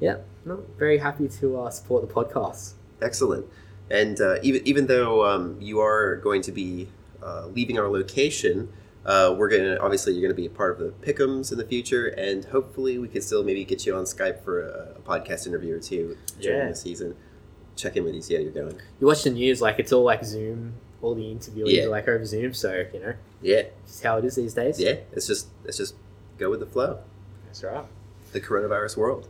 yeah, 0.00 0.16
no, 0.44 0.64
very 0.78 0.98
happy 0.98 1.28
to 1.28 1.60
uh, 1.60 1.70
support 1.70 2.08
the 2.08 2.12
podcast. 2.12 2.72
Excellent. 3.00 3.46
And 3.88 4.20
uh, 4.20 4.38
even 4.42 4.66
even 4.66 4.86
though 4.88 5.24
um, 5.24 5.56
you 5.60 5.78
are 5.78 6.16
going 6.16 6.42
to 6.42 6.50
be 6.50 6.88
uh, 7.22 7.46
leaving 7.46 7.78
our 7.78 7.88
location, 7.88 8.72
uh, 9.08 9.34
we're 9.36 9.48
gonna 9.48 9.76
obviously 9.80 10.12
you're 10.12 10.22
gonna 10.22 10.34
be 10.34 10.46
a 10.46 10.50
part 10.50 10.72
of 10.72 10.78
the 10.78 10.90
Pickums 11.12 11.50
in 11.50 11.58
the 11.58 11.64
future, 11.64 12.06
and 12.06 12.44
hopefully 12.44 12.98
we 12.98 13.08
could 13.08 13.24
still 13.24 13.42
maybe 13.42 13.64
get 13.64 13.84
you 13.86 13.96
on 13.96 14.04
Skype 14.04 14.44
for 14.44 14.60
a, 14.62 14.94
a 14.96 15.00
podcast 15.00 15.46
interview 15.48 15.74
or 15.74 15.80
two 15.80 16.16
during 16.40 16.58
Yeah. 16.60 16.68
the 16.68 16.76
season. 16.76 17.16
Check 17.74 17.96
in 17.96 18.04
with 18.04 18.14
you, 18.14 18.22
see 18.22 18.34
how 18.34 18.40
you're 18.40 18.52
going. 18.52 18.78
You 19.00 19.06
watch 19.06 19.22
the 19.24 19.30
news, 19.30 19.60
like 19.60 19.78
it's 19.80 19.92
all 19.92 20.04
like 20.04 20.24
Zoom. 20.24 20.74
All 21.00 21.14
the 21.14 21.30
interviews 21.30 21.70
Yeah. 21.72 21.84
are 21.84 21.88
like 21.88 22.06
over 22.08 22.24
Zoom, 22.24 22.52
so 22.52 22.84
you 22.92 23.00
know, 23.00 23.14
Yeah, 23.40 23.62
it's 23.84 24.02
how 24.02 24.18
it 24.18 24.24
is 24.24 24.34
these 24.36 24.52
days. 24.54 24.78
yeah. 24.80 24.96
It's 25.12 25.26
just 25.26 25.48
it's 25.64 25.76
just 25.78 25.94
go 26.38 26.50
with 26.50 26.60
the 26.60 26.66
flow. 26.66 26.98
that's 27.46 27.64
right. 27.64 27.84
the 28.32 28.40
coronavirus 28.40 28.96
world. 28.96 29.26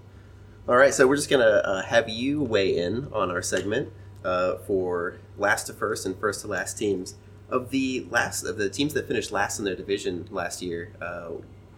All 0.69 0.77
right, 0.77 0.93
so 0.93 1.07
we're 1.07 1.17
just 1.17 1.31
gonna 1.31 1.45
uh, 1.65 1.83
have 1.83 2.09
you 2.09 2.43
weigh 2.43 2.77
in 2.77 3.09
on 3.13 3.31
our 3.31 3.43
segment 3.43 3.91
uh, 4.25 4.57
for 4.67 5.17
last 5.39 5.67
to 5.69 5.73
first 5.73 6.05
and 6.05 6.19
first 6.19 6.41
to 6.43 6.47
last 6.49 6.77
teams. 6.79 7.15
Of 7.51 7.71
the 7.71 8.07
last 8.11 8.45
of 8.45 8.59
the 8.59 8.69
teams 8.69 8.95
that 8.95 9.07
finished 9.07 9.33
last 9.33 9.59
in 9.59 9.65
their 9.65 9.77
division 9.77 10.29
last 10.31 10.63
year, 10.63 10.93
uh, 11.01 11.31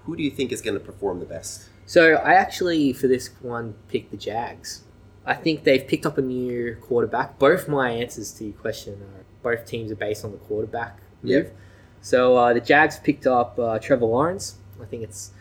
who 0.04 0.16
do 0.16 0.22
you 0.22 0.30
think 0.30 0.52
is 0.52 0.60
going 0.60 0.74
to 0.74 0.84
perform 0.84 1.20
the 1.20 1.26
best? 1.26 1.68
So 1.86 2.14
I 2.14 2.34
actually 2.34 2.92
for 2.92 3.08
this 3.08 3.30
one 3.40 3.74
picked 3.88 4.10
the 4.10 4.16
Jags. 4.16 4.84
I 5.26 5.34
think 5.34 5.64
they've 5.64 5.86
picked 5.86 6.06
up 6.06 6.18
a 6.18 6.22
new 6.22 6.76
quarterback. 6.80 7.38
Both 7.38 7.68
my 7.68 7.90
answers 7.90 8.32
to 8.34 8.44
your 8.44 8.54
question 8.54 8.94
are 8.94 9.24
both 9.42 9.66
teams 9.66 9.92
are 9.92 9.96
based 9.96 10.24
on 10.24 10.32
the 10.32 10.38
quarterback 10.38 10.98
move. 11.22 11.32
Yep. 11.32 11.56
So 12.00 12.36
uh, 12.36 12.54
the 12.54 12.60
Jags 12.60 12.98
picked 12.98 13.26
up 13.26 13.58
uh, 13.58 13.78
Trevor 13.78 14.06
Lawrence. 14.06 14.56
I 14.80 14.86
think 14.86 15.02
it's 15.02 15.32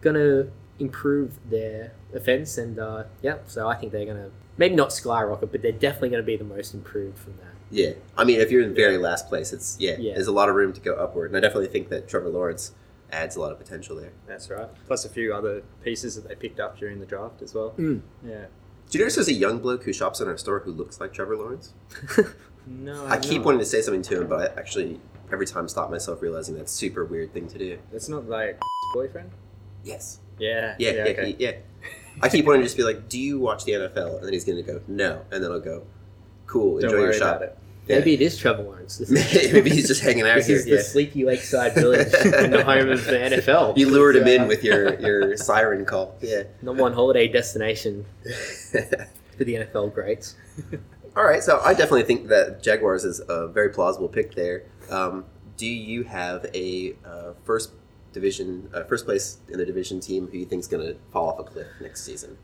gonna 0.00 0.48
improve 0.78 1.38
their 1.50 1.92
offense, 2.14 2.56
and 2.56 2.78
uh, 2.78 3.04
yeah, 3.22 3.38
so 3.46 3.68
I 3.68 3.74
think 3.74 3.92
they're 3.92 4.06
gonna 4.06 4.30
maybe 4.56 4.74
not 4.74 4.92
skyrocket, 4.92 5.52
but 5.52 5.62
they're 5.62 5.72
definitely 5.72 6.10
gonna 6.10 6.22
be 6.22 6.36
the 6.36 6.44
most 6.44 6.74
improved 6.74 7.18
from 7.18 7.36
that. 7.36 7.57
Yeah, 7.70 7.92
I 8.16 8.24
mean, 8.24 8.40
if 8.40 8.50
you're 8.50 8.62
in 8.62 8.70
the 8.70 8.74
very 8.74 8.96
last 8.98 9.28
place, 9.28 9.52
it's 9.52 9.76
yeah, 9.78 9.96
Yeah. 9.98 10.14
there's 10.14 10.26
a 10.26 10.32
lot 10.32 10.48
of 10.48 10.54
room 10.54 10.72
to 10.72 10.80
go 10.80 10.94
upward, 10.94 11.30
and 11.30 11.36
I 11.36 11.40
definitely 11.40 11.68
think 11.68 11.88
that 11.90 12.08
Trevor 12.08 12.28
Lawrence 12.30 12.72
adds 13.12 13.36
a 13.36 13.40
lot 13.40 13.52
of 13.52 13.58
potential 13.58 13.96
there. 13.96 14.12
That's 14.26 14.50
right. 14.50 14.68
Plus 14.86 15.04
a 15.04 15.08
few 15.08 15.34
other 15.34 15.62
pieces 15.82 16.14
that 16.16 16.28
they 16.28 16.34
picked 16.34 16.60
up 16.60 16.78
during 16.78 17.00
the 17.00 17.06
draft 17.06 17.42
as 17.42 17.54
well. 17.54 17.74
Mm. 17.78 18.00
Yeah. 18.26 18.46
Do 18.90 18.98
you 18.98 19.04
notice 19.04 19.16
there's 19.16 19.28
a 19.28 19.32
young 19.34 19.58
bloke 19.58 19.84
who 19.84 19.92
shops 19.92 20.20
in 20.20 20.28
our 20.28 20.38
store 20.38 20.60
who 20.60 20.72
looks 20.72 21.00
like 21.00 21.12
Trevor 21.12 21.36
Lawrence? 21.36 21.74
No, 22.66 23.06
I 23.06 23.16
keep 23.16 23.42
wanting 23.44 23.60
to 23.60 23.64
say 23.64 23.80
something 23.80 24.02
to 24.02 24.20
him, 24.20 24.26
but 24.28 24.52
I 24.54 24.60
actually 24.60 25.00
every 25.32 25.46
time 25.46 25.68
stop 25.68 25.90
myself 25.90 26.20
realizing 26.20 26.54
that's 26.54 26.70
a 26.72 26.76
super 26.76 27.02
weird 27.04 27.32
thing 27.32 27.48
to 27.48 27.58
do. 27.58 27.78
It's 27.94 28.10
not 28.10 28.28
like 28.28 28.60
boyfriend. 28.94 29.30
Yes. 29.84 30.20
Yeah. 30.38 30.74
Yeah, 30.78 30.90
yeah, 30.90 31.02
okay. 31.04 31.32
he- 31.32 31.44
yeah. 31.44 31.52
I 32.20 32.28
keep 32.28 32.44
wanting 32.44 32.60
to 32.60 32.66
just 32.66 32.76
be 32.76 32.82
like, 32.82 33.08
"Do 33.08 33.18
you 33.18 33.38
watch 33.38 33.64
the 33.64 33.72
NFL?" 33.72 34.16
And 34.16 34.24
then 34.26 34.32
he's 34.34 34.44
going 34.44 34.62
to 34.62 34.62
go, 34.70 34.82
"No," 34.86 35.24
and 35.30 35.42
then 35.42 35.50
I'll 35.52 35.60
go, 35.60 35.84
"Cool, 36.48 36.80
Don't 36.80 36.84
enjoy 36.90 36.96
your 36.96 37.06
worry 37.10 37.18
shop." 37.18 37.36
about 37.36 37.42
it. 37.50 37.58
Yeah. 37.86 37.98
Maybe 38.00 38.14
it 38.14 38.20
is 38.20 38.36
Trevor 38.36 38.64
Lawrence. 38.64 39.00
Maybe 39.52 39.70
he's 39.70 39.86
just 39.88 40.02
hanging 40.02 40.24
out 40.24 40.34
here. 40.34 40.36
this 40.36 40.46
here. 40.48 40.56
is 40.56 40.66
yeah. 40.66 40.76
the 40.76 40.82
sleepy 40.82 41.24
lakeside 41.24 41.74
village 41.74 42.12
in 42.22 42.50
the 42.50 42.62
home 42.62 42.90
of 42.90 43.02
the 43.06 43.12
NFL. 43.46 43.78
You 43.78 43.88
lured 43.90 44.16
him 44.16 44.24
Uh, 44.24 44.42
in 44.42 44.46
with 44.48 44.62
your, 44.62 44.98
your 45.00 45.36
siren 45.38 45.86
call. 45.86 46.14
Yeah. 46.20 46.42
number 46.60 46.82
one 46.82 46.92
holiday 46.92 47.28
destination 47.28 48.04
for 49.38 49.44
the 49.44 49.54
NFL 49.54 49.94
greats. 49.94 50.34
All 51.16 51.24
right, 51.24 51.42
so 51.42 51.60
I 51.64 51.72
definitely 51.72 52.02
think 52.02 52.28
that 52.28 52.62
Jaguars 52.62 53.04
is 53.04 53.22
a 53.28 53.48
very 53.48 53.70
plausible 53.70 54.08
pick 54.08 54.34
there. 54.34 54.64
Um, 54.90 55.24
do 55.56 55.66
you 55.66 56.02
have 56.04 56.44
a 56.54 56.94
uh, 57.06 57.32
first 57.44 57.72
division, 58.12 58.68
uh, 58.74 58.84
first 58.84 59.06
place 59.06 59.38
in 59.48 59.58
the 59.58 59.64
division 59.64 59.98
team 60.00 60.28
who 60.30 60.36
you 60.38 60.44
think 60.44 60.60
is 60.60 60.68
going 60.68 60.86
to 60.86 60.94
fall 61.10 61.28
off 61.30 61.38
a 61.40 61.44
cliff 61.44 61.66
next 61.80 62.04
season? 62.04 62.36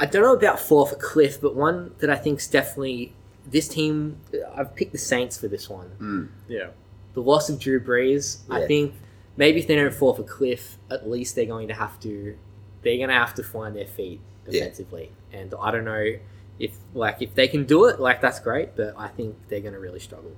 I 0.00 0.06
don't 0.06 0.22
know 0.22 0.34
about 0.34 0.58
fall 0.60 0.82
off 0.82 0.92
a 0.92 0.96
cliff, 0.96 1.40
but 1.40 1.54
one 1.54 1.92
that 1.98 2.08
I 2.10 2.16
think 2.16 2.38
is 2.40 2.48
definitely 2.48 3.14
this 3.50 3.68
team. 3.68 4.20
I've 4.54 4.74
picked 4.74 4.92
the 4.92 4.98
Saints 4.98 5.38
for 5.38 5.48
this 5.48 5.68
one. 5.68 5.90
Mm. 6.00 6.28
Yeah. 6.48 6.68
The 7.14 7.20
loss 7.22 7.48
of 7.48 7.58
Drew 7.58 7.80
Brees. 7.80 8.38
I 8.50 8.66
think 8.66 8.94
maybe 9.36 9.60
if 9.60 9.66
they 9.66 9.76
don't 9.76 9.92
fall 9.94 10.10
off 10.12 10.18
a 10.18 10.22
cliff, 10.24 10.76
at 10.90 11.08
least 11.08 11.34
they're 11.34 11.46
going 11.46 11.68
to 11.68 11.74
have 11.74 11.98
to. 12.00 12.36
They're 12.82 12.96
going 12.96 13.08
to 13.08 13.14
have 13.14 13.34
to 13.34 13.42
find 13.42 13.74
their 13.74 13.86
feet 13.86 14.20
Yeah. 14.48 14.62
offensively, 14.62 15.12
and 15.32 15.52
I 15.60 15.70
don't 15.70 15.84
know 15.84 16.14
if 16.58 16.76
like 16.94 17.20
if 17.20 17.34
they 17.34 17.48
can 17.48 17.64
do 17.64 17.86
it, 17.86 17.98
like 18.00 18.20
that's 18.20 18.38
great. 18.40 18.76
But 18.76 18.94
I 18.96 19.08
think 19.08 19.36
they're 19.48 19.60
going 19.60 19.74
to 19.74 19.80
really 19.80 20.00
struggle. 20.00 20.32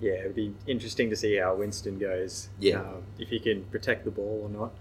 Yeah, 0.00 0.12
it'd 0.14 0.34
be 0.34 0.54
interesting 0.66 1.08
to 1.10 1.16
see 1.16 1.36
how 1.36 1.54
Winston 1.54 1.98
goes. 1.98 2.48
Yeah. 2.60 2.80
Um, 2.80 3.02
if 3.18 3.28
he 3.28 3.38
can 3.38 3.64
protect 3.64 4.04
the 4.04 4.10
ball 4.10 4.40
or 4.44 4.48
not. 4.48 4.72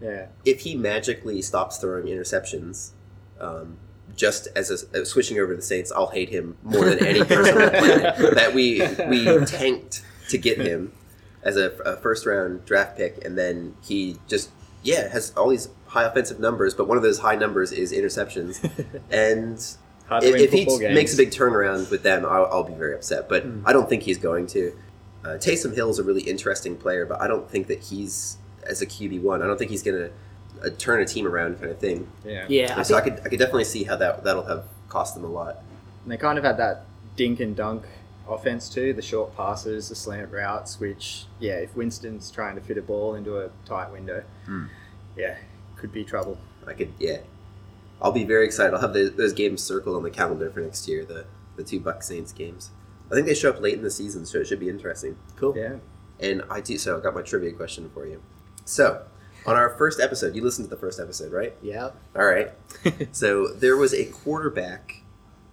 Yeah. 0.00 0.26
If 0.44 0.60
he 0.60 0.74
magically 0.76 1.40
stops 1.42 1.78
throwing 1.78 2.06
interceptions, 2.06 2.90
um, 3.38 3.76
just 4.16 4.48
as 4.56 4.70
a, 4.94 5.02
uh, 5.02 5.04
switching 5.04 5.38
over 5.38 5.52
to 5.52 5.56
the 5.56 5.62
Saints, 5.62 5.92
I'll 5.92 6.08
hate 6.08 6.28
him 6.28 6.56
more 6.62 6.84
than 6.84 7.04
any 7.04 7.24
person 7.24 7.54
on 7.58 7.64
the 7.66 7.70
planet. 7.78 8.34
That 8.34 8.54
we 8.54 8.80
we 9.08 9.24
tanked 9.46 10.02
to 10.28 10.38
get 10.38 10.58
him 10.58 10.92
as 11.42 11.56
a, 11.56 11.70
a 11.84 11.96
first 11.96 12.26
round 12.26 12.64
draft 12.64 12.96
pick, 12.96 13.24
and 13.24 13.36
then 13.38 13.74
he 13.82 14.16
just 14.28 14.50
yeah 14.82 15.08
has 15.08 15.32
all 15.36 15.48
these 15.48 15.68
high 15.86 16.04
offensive 16.04 16.38
numbers, 16.40 16.74
but 16.74 16.86
one 16.88 16.96
of 16.96 17.02
those 17.02 17.18
high 17.18 17.34
numbers 17.36 17.72
is 17.72 17.92
interceptions, 17.92 18.62
and 19.10 19.58
if, 20.22 20.34
if 20.36 20.52
he 20.52 20.64
games. 20.64 20.80
makes 20.94 21.14
a 21.14 21.16
big 21.16 21.30
turnaround 21.30 21.90
with 21.90 22.02
them, 22.02 22.24
I'll, 22.26 22.46
I'll 22.46 22.64
be 22.64 22.74
very 22.74 22.94
upset. 22.94 23.28
But 23.28 23.44
Mm. 23.46 23.62
I 23.64 23.72
don't 23.72 23.88
think 23.88 24.02
he's 24.02 24.18
going 24.18 24.46
to. 24.48 24.72
Uh, 25.24 25.28
Taysom 25.36 25.74
Hill 25.74 25.90
is 25.90 25.98
a 25.98 26.02
really 26.02 26.22
interesting 26.22 26.76
player, 26.76 27.04
but 27.06 27.20
I 27.20 27.26
don't 27.28 27.48
think 27.50 27.66
that 27.68 27.80
he's 27.84 28.38
as 28.66 28.80
a 28.82 28.86
QB 28.86 29.20
one. 29.22 29.42
I 29.42 29.46
don't 29.46 29.58
think 29.58 29.70
he's 29.70 29.82
going 29.82 29.98
to 29.98 30.10
uh, 30.64 30.70
turn 30.78 31.00
a 31.00 31.06
team 31.06 31.26
around, 31.26 31.58
kind 31.58 31.70
of 31.70 31.78
thing. 31.78 32.10
Yeah. 32.24 32.46
Yeah, 32.48 32.74
I 32.78 32.82
so 32.82 32.96
I 32.96 33.00
could 33.00 33.20
I 33.24 33.28
could 33.28 33.38
definitely 33.38 33.64
see 33.64 33.84
how 33.84 33.96
that 33.96 34.24
that'll 34.24 34.44
have 34.46 34.64
cost 34.88 35.14
them 35.14 35.24
a 35.24 35.28
lot. 35.28 35.62
And 36.04 36.12
they 36.12 36.16
kind 36.16 36.38
of 36.38 36.44
had 36.44 36.56
that 36.58 36.84
dink 37.16 37.40
and 37.40 37.54
dunk 37.56 37.84
offense 38.28 38.68
too, 38.68 38.92
the 38.92 39.02
short 39.02 39.36
passes, 39.36 39.88
the 39.88 39.94
slant 39.94 40.30
routes, 40.30 40.78
which, 40.78 41.26
yeah, 41.40 41.54
if 41.54 41.74
Winston's 41.74 42.30
trying 42.30 42.54
to 42.54 42.60
fit 42.60 42.78
a 42.78 42.82
ball 42.82 43.14
into 43.16 43.38
a 43.38 43.50
tight 43.64 43.90
window, 43.92 44.22
Hmm. 44.46 44.66
yeah, 45.16 45.36
could 45.76 45.92
be 45.92 46.04
trouble. 46.04 46.38
I 46.66 46.74
could 46.74 46.92
yeah. 46.98 47.18
I'll 48.02 48.12
be 48.12 48.24
very 48.24 48.46
excited. 48.46 48.72
I'll 48.74 48.80
have 48.80 48.94
those, 48.94 49.12
those 49.14 49.32
games 49.34 49.62
circled 49.62 49.94
on 49.96 50.02
the 50.02 50.10
calendar 50.10 50.50
for 50.50 50.60
next 50.60 50.88
year. 50.88 51.04
The 51.04 51.26
the 51.56 51.64
two 51.64 51.80
Bucs 51.80 52.04
Saints 52.04 52.32
games. 52.32 52.70
I 53.10 53.14
think 53.14 53.26
they 53.26 53.34
show 53.34 53.50
up 53.50 53.60
late 53.60 53.74
in 53.74 53.82
the 53.82 53.90
season, 53.90 54.24
so 54.24 54.38
it 54.38 54.46
should 54.46 54.60
be 54.60 54.68
interesting. 54.68 55.16
cool. 55.36 55.54
Yeah. 55.56 55.76
And 56.20 56.42
I 56.48 56.60
do 56.60 56.78
so. 56.78 56.96
I 56.96 57.00
got 57.00 57.14
my 57.14 57.22
trivia 57.22 57.52
question 57.52 57.90
for 57.92 58.06
you. 58.06 58.22
So, 58.64 59.02
on 59.46 59.56
our 59.56 59.70
first 59.76 60.00
episode, 60.00 60.34
you 60.34 60.42
listened 60.42 60.68
to 60.68 60.74
the 60.74 60.80
first 60.80 61.00
episode, 61.00 61.32
right? 61.32 61.54
Yeah. 61.62 61.90
All 62.16 62.24
right. 62.26 62.50
so 63.12 63.48
there 63.48 63.76
was 63.76 63.92
a 63.94 64.04
quarterback. 64.06 65.02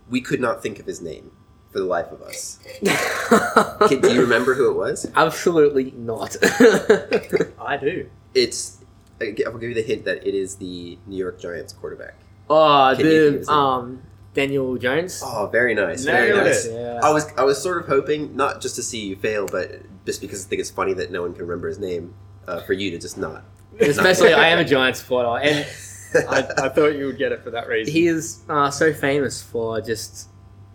We 0.10 0.22
could 0.22 0.39
not 0.39 0.62
think 0.63 0.79
of 0.79 0.86
his 0.86 1.01
name 1.01 1.32
for 1.72 1.79
the 1.79 1.86
life 1.86 2.12
of 2.12 2.22
us. 2.22 2.60
Kid, 3.89 4.01
do 4.01 4.13
you 4.13 4.22
remember 4.22 4.53
who 4.53 4.70
it 4.72 4.75
was? 4.75 5.10
Absolutely 5.15 5.91
not. 5.91 6.36
I 7.60 7.77
do. 7.79 8.10
It's. 8.34 8.77
I'll 9.20 9.32
give 9.58 9.63
you 9.63 9.74
the 9.74 9.82
hint 9.82 10.06
that 10.06 10.25
it 10.27 10.36
is 10.36 10.56
the 10.58 10.98
New 11.08 11.17
York 11.17 11.39
Giants 11.39 11.74
quarterback. 11.74 12.15
oh, 12.50 12.94
Can 12.96 13.06
you 13.06 13.12
think 13.12 13.25
of 13.27 13.34
the 13.34 13.38
his 13.39 13.48
name? 13.50 13.58
um 13.58 14.01
Daniel 14.36 14.77
Jones. 14.77 15.22
Oh, 15.25 15.48
very 15.51 15.74
nice. 15.74 16.06
Very 16.06 16.29
Nailed 16.29 16.46
nice. 16.46 16.65
it. 16.65 16.74
Yeah. 16.75 17.00
I 17.03 17.12
was 17.12 17.25
I 17.38 17.44
was 17.44 17.62
sort 17.62 17.79
of 17.82 17.88
hoping 17.88 18.36
not 18.36 18.62
just 18.62 18.75
to 18.75 18.84
see 18.84 19.08
you 19.08 19.15
fail, 19.15 19.48
but 19.48 19.82
just 20.06 20.22
because 20.22 20.46
I 20.46 20.50
think 20.50 20.60
it's 20.60 20.70
funny 20.70 20.94
that 20.94 21.12
no 21.12 21.24
one 21.24 21.34
can 21.34 21.41
remember 21.48 21.67
his 21.67 21.79
name, 21.79 22.13
uh, 22.48 22.62
for 22.62 22.74
you 22.74 22.91
to 22.91 23.00
just 23.00 23.17
not. 23.17 23.44
Especially, 23.89 24.34
I 24.34 24.48
am 24.50 24.60
a 24.60 24.65
Giants 24.65 25.00
supporter, 25.00 25.43
and 25.43 25.65
I, 26.29 26.39
I 26.65 26.69
thought 26.75 26.96
you 26.96 27.05
would 27.07 27.17
get 27.17 27.31
it 27.31 27.43
for 27.43 27.51
that 27.51 27.67
reason. 27.67 27.93
he 27.93 28.07
is 28.07 28.41
uh, 28.50 28.69
so 28.72 28.93
famous 28.93 29.41
for 29.41 29.79
just 29.81 30.29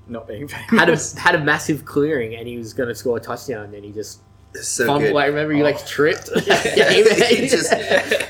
not 0.09 0.27
being 0.29 0.49
famous. 0.49 0.71
had 0.71 0.89
a 0.89 1.21
had 1.21 1.35
a 1.35 1.45
massive 1.45 1.85
clearing, 1.85 2.35
and 2.37 2.47
he 2.47 2.57
was 2.59 2.73
going 2.75 2.89
to 2.89 2.95
score 2.95 3.17
a 3.17 3.21
touchdown, 3.21 3.65
and 3.65 3.75
then 3.75 3.83
he 3.83 3.93
just 3.93 4.21
so 4.55 4.85
fumbled. 4.85 5.05
good. 5.09 5.15
Like, 5.15 5.29
remember, 5.29 5.55
he 5.55 5.63
like 5.63 5.77
Oh. 5.81 5.85
tripped. 5.87 6.29
yeah, 6.47 6.91
he 6.93 7.49
just 7.49 7.71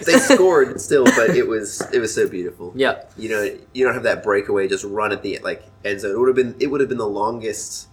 they 0.07 0.19
scored 0.19 0.81
still, 0.81 1.05
but 1.05 1.31
it 1.31 1.47
was 1.49 1.83
it 1.93 1.99
was 1.99 2.14
so 2.14 2.29
beautiful. 2.29 2.73
yeah, 2.76 3.02
You 3.17 3.29
know, 3.31 3.59
you 3.73 3.85
don't 3.85 3.95
have 3.95 4.05
that 4.05 4.23
breakaway 4.23 4.69
just 4.69 4.85
run 4.85 5.11
at 5.12 5.23
the 5.23 5.38
like 5.43 5.64
end 5.85 6.00
zone. 6.00 6.12
It 6.12 6.19
would 6.19 6.29
have 6.29 6.37
been 6.37 6.55
it 6.61 6.69
would 6.69 6.81
have 6.81 6.88
been 6.88 6.99
the 6.99 7.09
longest 7.09 7.88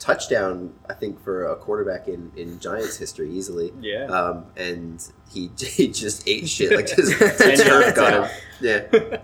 touchdown 0.00 0.72
I 0.88 0.94
think 0.94 1.22
for 1.22 1.44
a 1.44 1.54
quarterback 1.56 2.08
in 2.08 2.32
in 2.34 2.58
Giants 2.58 2.96
history 2.96 3.30
easily. 3.30 3.72
yeah. 3.80 4.06
Um, 4.06 4.46
and 4.56 5.06
he 5.30 5.50
he 5.58 5.88
just 5.88 6.26
ate 6.26 6.48
shit 6.48 6.72
like 6.74 6.86
just 6.88 7.20
And 7.20 7.58
the 7.58 7.64
turf 7.64 7.94
got 7.94 8.12
him. 8.14 8.30
Yeah, 8.60 9.18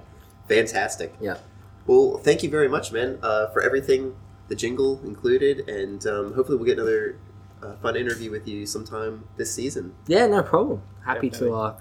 fantastic. 0.48 1.14
Yeah. 1.20 1.38
Well, 1.86 2.18
thank 2.18 2.42
you 2.42 2.50
very 2.50 2.68
much, 2.68 2.92
man, 2.92 3.18
uh, 3.22 3.46
for 3.48 3.62
everything. 3.62 4.14
The 4.48 4.54
jingle 4.54 5.00
included, 5.04 5.68
and 5.68 6.04
um, 6.06 6.32
hopefully 6.34 6.56
we'll 6.56 6.66
get 6.66 6.78
another 6.78 7.18
uh, 7.62 7.74
fun 7.76 7.96
interview 7.96 8.30
with 8.30 8.46
you 8.46 8.66
sometime 8.66 9.24
this 9.36 9.52
season. 9.52 9.94
yeah, 10.06 10.26
no 10.26 10.42
problem. 10.42 10.82
Happy 11.04 11.30
Definitely. 11.30 11.48
to, 11.48 11.54
uh, 11.54 11.80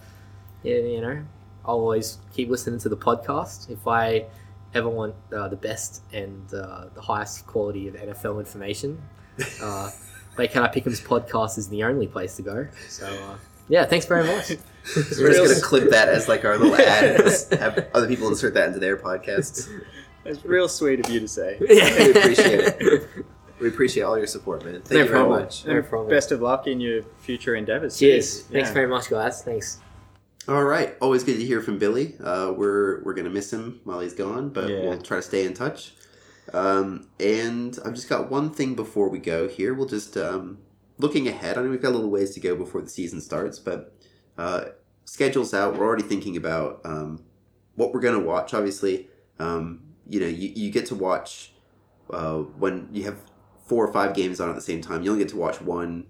yeah, 0.64 0.76
you 0.78 1.02
know, 1.02 1.24
I'll 1.66 1.76
always 1.76 2.18
keep 2.34 2.50
listening 2.50 2.80
to 2.80 2.90
the 2.90 2.98
podcast 2.98 3.70
if 3.70 3.88
I 3.88 4.26
ever 4.76 4.90
want 4.90 5.16
uh, 5.36 5.48
the 5.48 5.56
best 5.56 6.04
and 6.14 6.54
uh, 6.54 6.86
the 6.94 7.02
highest 7.02 7.48
quality 7.48 7.88
of 7.88 7.96
NFL 7.96 8.40
information. 8.40 9.02
Uh, 9.62 9.90
Lake 10.38 10.52
Cat 10.52 10.64
Eye 10.64 10.68
Pick'em's 10.80 11.00
podcast 11.02 11.58
is 11.58 11.70
the 11.70 11.84
only 11.84 12.08
place 12.08 12.36
to 12.36 12.42
go. 12.42 12.68
So, 12.90 13.06
uh, 13.08 13.38
yeah, 13.70 13.86
thanks 13.86 14.06
very 14.06 14.26
much. 14.26 14.50
We're 14.96 15.32
just 15.34 15.50
gonna 15.54 15.62
clip 15.62 15.90
that 15.92 16.10
as 16.10 16.28
like 16.28 16.44
our 16.46 16.58
little 16.58 16.76
ad. 16.80 17.22
and 17.22 17.60
have 17.60 17.88
other 17.94 18.08
people 18.08 18.28
insert 18.28 18.54
that 18.56 18.68
into 18.68 18.80
their 18.80 18.98
podcasts. 18.98 19.70
It's 20.26 20.44
real 20.44 20.68
sweet 20.68 21.00
of 21.06 21.10
you 21.12 21.20
to 21.22 21.28
say. 21.28 21.58
Yeah. 21.62 21.98
We 21.98 22.12
appreciate 22.12 22.60
it. 22.82 23.10
We 23.60 23.70
appreciate 23.70 24.04
all 24.04 24.18
your 24.18 24.28
support, 24.28 24.66
man. 24.66 24.82
Thank 24.82 24.92
No 24.92 25.04
you 25.04 25.08
very 25.10 25.30
much. 25.30 25.66
No 25.66 25.82
problem. 25.82 26.10
Best 26.10 26.32
of 26.34 26.42
luck 26.42 26.68
in 26.68 26.82
your 26.82 27.04
future 27.20 27.56
endeavors. 27.56 27.98
Cheers. 27.98 28.42
too. 28.44 28.54
Thanks 28.54 28.70
Yeah. 28.70 28.74
very 28.74 28.88
much, 28.88 29.10
guys. 29.10 29.42
Thanks. 29.44 29.80
All 30.48 30.64
right, 30.64 30.96
always 31.02 31.24
good 31.24 31.38
to 31.38 31.46
hear 31.46 31.60
from 31.62 31.80
Billy. 31.80 32.16
Uh, 32.24 32.54
we're 32.56 33.02
we're 33.04 33.16
gonna 33.16 33.32
miss 33.32 33.52
him 33.52 33.82
while 33.84 34.00
he's 34.00 34.14
gone, 34.14 34.50
but 34.50 34.70
Yeah. 34.70 34.82
we'll 34.82 35.02
try 35.02 35.18
to 35.18 35.24
stay 35.24 35.44
in 35.44 35.56
touch. 35.56 35.96
Um, 36.54 37.08
and 37.20 37.80
I've 37.84 37.96
just 37.96 38.08
got 38.08 38.30
one 38.30 38.52
thing 38.52 38.76
before 38.76 39.10
we 39.10 39.18
go 39.18 39.48
here. 39.48 39.74
We'll 39.74 39.88
just 39.88 40.16
um, 40.18 40.60
looking 41.00 41.28
ahead. 41.28 41.58
I 41.58 41.64
know 41.64 41.70
we've 41.70 41.82
got 41.82 41.90
a 41.90 41.96
little 41.98 42.12
ways 42.12 42.32
to 42.36 42.40
go 42.40 42.56
before 42.56 42.82
the 42.82 42.90
season 42.90 43.22
starts, 43.22 43.58
but 43.58 43.96
uh, 44.38 44.66
schedules 45.06 45.52
out. 45.56 45.78
We're 45.78 45.86
already 45.86 46.04
thinking 46.04 46.38
about 46.38 46.80
um, 46.86 47.24
what 47.74 47.92
we're 47.92 48.02
gonna 48.02 48.20
watch. 48.20 48.54
Obviously, 48.54 49.10
um, 49.40 49.82
you 50.08 50.20
know, 50.20 50.28
you, 50.28 50.52
you 50.56 50.70
get 50.72 50.86
to 50.88 50.96
watch 50.96 51.54
uh, 52.12 52.38
when 52.38 52.90
you 52.92 53.06
have 53.06 53.18
four 53.66 53.84
or 53.84 53.92
five 53.92 54.14
games 54.14 54.40
on 54.40 54.50
at 54.50 54.56
the 54.56 54.62
same 54.62 54.82
time. 54.82 55.02
You 55.02 55.10
only 55.12 55.24
get 55.24 55.32
to 55.32 55.38
watch 55.38 55.60
one 55.60 56.06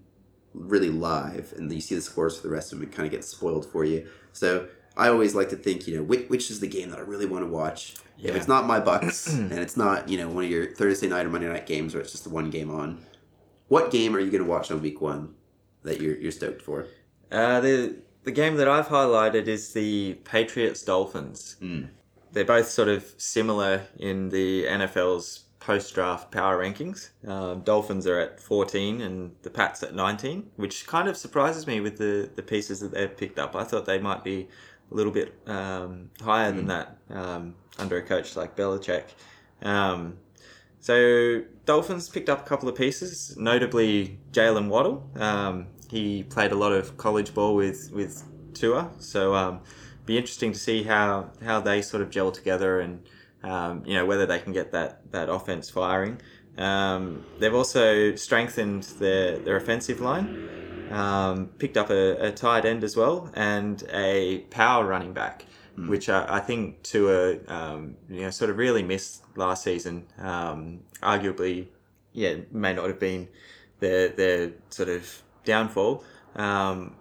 really 0.56 0.90
live, 0.90 1.54
and 1.58 1.72
you 1.72 1.82
see 1.82 1.96
the 1.96 2.02
scores 2.02 2.38
for 2.38 2.48
the 2.48 2.54
rest 2.54 2.72
of 2.72 2.80
them. 2.80 2.88
It 2.88 2.94
kind 2.94 3.06
of 3.06 3.12
gets 3.12 3.28
spoiled 3.28 3.66
for 3.66 3.84
you. 3.84 4.08
So 4.32 4.68
I 4.98 5.10
always 5.10 5.36
like 5.36 5.50
to 5.50 5.56
think, 5.56 5.88
you 5.88 5.98
know, 5.98 6.04
which, 6.04 6.30
which 6.30 6.50
is 6.50 6.60
the 6.60 6.68
game 6.68 6.90
that 6.90 7.00
I 7.00 7.04
really 7.04 7.26
want 7.26 7.44
to 7.44 7.50
watch. 7.50 7.96
Yeah. 8.18 8.32
If 8.32 8.38
it's 8.38 8.48
not 8.48 8.66
my 8.66 8.80
Bucs 8.80 9.34
and 9.52 9.54
it's 9.54 9.78
not, 9.78 10.10
you 10.10 10.18
know, 10.18 10.30
one 10.30 10.46
of 10.46 10.50
your 10.50 10.74
Thursday 10.74 11.08
night 11.08 11.26
or 11.26 11.30
Monday 11.30 11.48
night 11.48 11.66
games 11.66 11.94
where 11.94 12.02
it's 12.02 12.12
just 12.12 12.24
the 12.24 12.30
one 12.30 12.50
game 12.50 12.72
on, 12.72 13.04
what 13.68 13.92
game 13.92 14.16
are 14.16 14.20
you 14.20 14.32
going 14.32 14.44
to 14.44 14.50
watch 14.50 14.72
on 14.72 14.82
week 14.82 15.02
one 15.02 15.34
that 15.84 16.00
you're 16.00 16.16
you're 16.16 16.32
stoked 16.32 16.62
for? 16.62 16.86
Uh, 17.32 17.60
the 17.60 17.98
the 18.24 18.32
game 18.32 18.56
that 18.58 18.68
I've 18.68 18.88
highlighted 18.88 19.48
is 19.48 19.74
the 19.74 20.16
Patriots 20.24 20.84
Dolphins. 20.84 21.58
Mm. 21.62 21.90
They're 22.32 22.46
both 22.46 22.70
sort 22.70 22.90
of 22.90 23.14
similar 23.18 23.84
in 23.98 24.30
the 24.30 24.66
NFL's 24.66 25.45
post 25.66 25.96
draft 25.96 26.32
power 26.32 26.64
rankings. 26.64 27.10
Um, 27.28 27.62
Dolphins 27.62 28.06
are 28.06 28.20
at 28.20 28.40
14 28.40 29.02
and 29.02 29.32
the 29.42 29.50
Pats 29.50 29.82
at 29.82 29.96
19, 29.96 30.52
which 30.58 30.86
kind 30.86 31.08
of 31.08 31.18
surprises 31.18 31.66
me 31.66 31.80
with 31.80 31.98
the, 31.98 32.30
the 32.36 32.44
pieces 32.44 32.82
that 32.82 32.92
they've 32.92 33.18
picked 33.18 33.40
up. 33.40 33.56
I 33.56 33.64
thought 33.64 33.88
they 33.88 33.98
might 33.98 34.24
be 34.24 34.48
a 34.92 34.94
little 34.94 35.12
bit 35.12 35.34
um, 35.48 36.12
higher 36.22 36.52
than 36.52 36.68
that 36.68 36.98
um, 37.10 37.56
under 37.80 37.98
a 37.98 38.04
coach 38.04 38.36
like 38.36 38.56
Belichick. 38.56 39.06
Um, 39.64 40.18
so 40.80 41.42
Dolphins 41.66 42.10
picked 42.10 42.30
up 42.30 42.46
a 42.46 42.48
couple 42.48 42.70
of 42.70 42.76
pieces, 42.76 43.36
notably 43.36 44.20
Jaylen 44.32 44.70
Waddle. 44.70 45.10
Um, 45.16 45.66
he 45.90 46.22
played 46.22 46.52
a 46.52 46.56
lot 46.56 46.74
of 46.74 46.96
college 46.98 47.34
ball 47.34 47.56
with 47.56 47.92
with 47.92 48.24
Tua, 48.54 48.92
so 49.00 49.34
um, 49.34 49.62
be 50.06 50.16
interesting 50.16 50.52
to 50.52 50.60
see 50.60 50.84
how 50.84 51.32
how 51.44 51.60
they 51.60 51.82
sort 51.82 52.04
of 52.04 52.12
gel 52.12 52.32
together 52.32 52.80
and 52.80 53.04
um, 53.46 53.84
you 53.86 53.94
know 53.94 54.06
whether 54.06 54.26
they 54.26 54.40
can 54.40 54.52
get 54.54 54.72
that 54.72 55.12
that 55.12 55.30
offense 55.30 55.70
firing. 55.70 56.20
Um, 56.58 57.26
they've 57.40 57.54
also 57.54 58.16
strengthened 58.16 58.84
their 59.00 59.38
their 59.38 59.58
offensive 59.58 60.02
line. 60.02 60.50
Um, 60.92 61.48
picked 61.58 61.78
up 61.78 61.90
a, 61.90 62.28
a 62.28 62.32
tight 62.32 62.64
end 62.64 62.84
as 62.84 62.96
well 62.96 63.32
and 63.34 63.84
a 63.92 64.40
power 64.52 64.86
running 64.86 65.14
back, 65.14 65.46
which 65.76 66.10
I, 66.10 66.36
I 66.38 66.40
think 66.40 66.84
Tua 66.84 67.38
um, 67.48 67.96
you 68.10 68.22
know 68.22 68.30
sort 68.30 68.50
of 68.50 68.58
really 68.58 68.84
missed 68.84 69.24
last 69.36 69.64
season. 69.64 70.08
Um, 70.20 70.82
arguably, 71.02 71.68
yeah, 72.14 72.36
may 72.52 72.74
not 72.74 72.88
have 72.88 73.00
been 73.00 73.28
their 73.80 74.10
their 74.10 74.52
sort 74.70 74.90
of 74.90 75.22
downfall. 75.44 76.04
Um, 76.36 76.96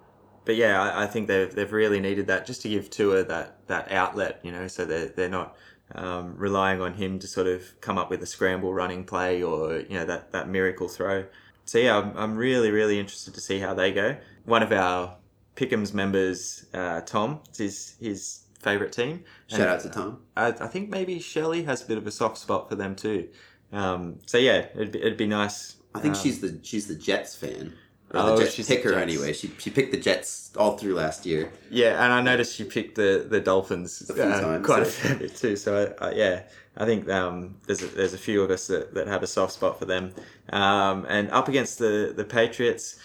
but 0.44 0.56
yeah, 0.56 0.80
I, 0.80 1.04
I 1.04 1.06
think 1.06 1.28
they've 1.28 1.54
they've 1.54 1.72
really 1.72 2.00
needed 2.00 2.26
that 2.26 2.46
just 2.46 2.62
to 2.62 2.68
give 2.68 2.90
Tua 2.90 3.24
that 3.24 3.66
that 3.66 3.90
outlet, 3.90 4.40
you 4.42 4.52
know, 4.52 4.68
so 4.68 4.84
they're 4.84 5.06
they're 5.08 5.28
not 5.28 5.56
um, 5.94 6.34
relying 6.36 6.80
on 6.80 6.94
him 6.94 7.18
to 7.20 7.26
sort 7.26 7.46
of 7.46 7.80
come 7.80 7.98
up 7.98 8.10
with 8.10 8.22
a 8.22 8.26
scramble 8.26 8.72
running 8.74 9.04
play 9.04 9.42
or 9.42 9.80
you 9.80 9.94
know 9.98 10.04
that 10.04 10.32
that 10.32 10.48
miracle 10.48 10.88
throw. 10.88 11.24
So 11.64 11.78
yeah, 11.78 11.98
I'm, 11.98 12.16
I'm 12.16 12.36
really 12.36 12.70
really 12.70 12.98
interested 12.98 13.34
to 13.34 13.40
see 13.40 13.60
how 13.60 13.74
they 13.74 13.92
go. 13.92 14.16
One 14.44 14.62
of 14.62 14.72
our 14.72 15.16
Pickham's 15.54 15.94
members, 15.94 16.66
uh, 16.74 17.00
Tom, 17.02 17.40
it's 17.48 17.58
his 17.58 17.96
his 18.00 18.40
favorite 18.60 18.92
team. 18.92 19.24
Shout 19.46 19.68
out 19.68 19.80
to 19.80 19.90
Tom. 19.90 20.22
I, 20.36 20.48
I 20.48 20.66
think 20.66 20.88
maybe 20.88 21.18
Shelley 21.20 21.62
has 21.64 21.82
a 21.82 21.86
bit 21.86 21.98
of 21.98 22.06
a 22.06 22.10
soft 22.10 22.38
spot 22.38 22.68
for 22.68 22.74
them 22.74 22.96
too. 22.96 23.28
Um, 23.72 24.18
so 24.26 24.38
yeah, 24.38 24.66
it'd 24.74 24.92
be, 24.92 25.00
it'd 25.00 25.16
be 25.16 25.26
nice. 25.26 25.76
I 25.94 26.00
think 26.00 26.14
um, 26.16 26.20
she's 26.20 26.40
the 26.40 26.58
she's 26.62 26.86
the 26.86 26.94
Jets 26.94 27.36
fan. 27.36 27.74
Or 28.14 28.20
Oh, 28.20 28.36
the 28.36 28.42
Jets 28.44 28.54
she's 28.54 28.68
picker 28.68 28.90
Jets. 28.90 29.02
anyway. 29.02 29.32
She 29.32 29.50
she 29.58 29.70
picked 29.70 29.92
the 29.92 29.98
Jets 30.00 30.50
all 30.56 30.76
through 30.78 30.94
last 30.94 31.26
year. 31.26 31.52
Yeah, 31.70 32.02
and 32.04 32.12
I 32.12 32.20
noticed 32.20 32.54
she 32.54 32.64
picked 32.64 32.94
the 32.96 33.26
the 33.28 33.40
Dolphins 33.40 34.08
A 34.08 34.14
few 34.14 34.22
uh, 34.22 34.40
times, 34.40 34.66
quite 34.66 34.82
a 34.82 34.86
yeah. 34.86 34.90
fair 34.90 35.16
bit 35.16 35.36
too. 35.36 35.56
So 35.56 35.94
I, 36.00 36.06
I, 36.08 36.12
yeah, 36.12 36.42
I 36.76 36.84
think 36.84 37.08
um, 37.10 37.56
there's 37.66 37.82
a, 37.82 37.86
there's 37.86 38.14
a 38.14 38.18
few 38.18 38.42
of 38.42 38.50
us 38.50 38.66
that, 38.68 38.94
that 38.94 39.06
have 39.08 39.22
a 39.22 39.26
soft 39.26 39.52
spot 39.52 39.78
for 39.78 39.84
them. 39.84 40.14
Um, 40.50 41.06
and 41.08 41.30
up 41.30 41.48
against 41.48 41.78
the 41.78 42.12
the 42.16 42.24
Patriots, 42.24 42.96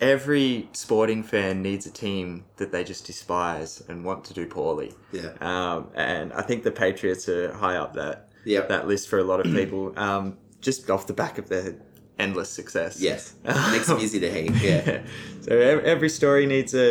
every 0.00 0.68
sporting 0.72 1.22
fan 1.22 1.62
needs 1.62 1.86
a 1.86 1.90
team 1.90 2.44
that 2.56 2.72
they 2.72 2.84
just 2.84 3.06
despise 3.06 3.82
and 3.88 4.04
want 4.04 4.24
to 4.24 4.34
do 4.34 4.46
poorly. 4.46 4.92
Yeah. 5.12 5.32
Um, 5.40 5.88
and 5.94 6.32
I 6.32 6.42
think 6.42 6.62
the 6.64 6.70
Patriots 6.72 7.28
are 7.28 7.52
high 7.54 7.76
up 7.76 7.94
that 7.94 8.28
Yep. 8.46 8.68
that 8.70 8.88
list 8.88 9.08
for 9.10 9.18
a 9.18 9.24
lot 9.24 9.40
of 9.44 9.52
people, 9.60 9.92
um, 9.98 10.38
just 10.62 10.88
off 10.90 11.06
the 11.06 11.12
back 11.12 11.36
of 11.38 11.48
their 11.50 11.76
endless 12.20 12.50
success. 12.50 13.00
Yes. 13.00 13.34
Makes 13.44 13.86
them 13.88 13.98
easy 13.98 14.20
to 14.20 14.30
hate. 14.30 14.52
Yeah. 14.62 15.02
so 15.40 15.58
every 15.58 16.08
story 16.08 16.46
needs 16.46 16.74
a, 16.74 16.86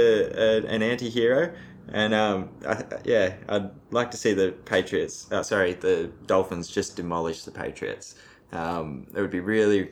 a 0.45 0.65
an 0.75 0.81
anti-hero 0.83 1.53
and 1.91 2.13
um, 2.13 2.49
I, 2.67 2.83
yeah 3.03 3.33
i'd 3.49 3.71
like 3.91 4.11
to 4.11 4.17
see 4.17 4.33
the 4.33 4.51
patriots 4.65 5.31
uh, 5.31 5.41
sorry 5.41 5.73
the 5.73 6.11
dolphins 6.27 6.67
just 6.67 6.95
demolish 6.95 7.43
the 7.45 7.51
patriots 7.51 8.15
um, 8.51 9.07
it 9.15 9.21
would 9.21 9.31
be 9.31 9.39
really 9.39 9.89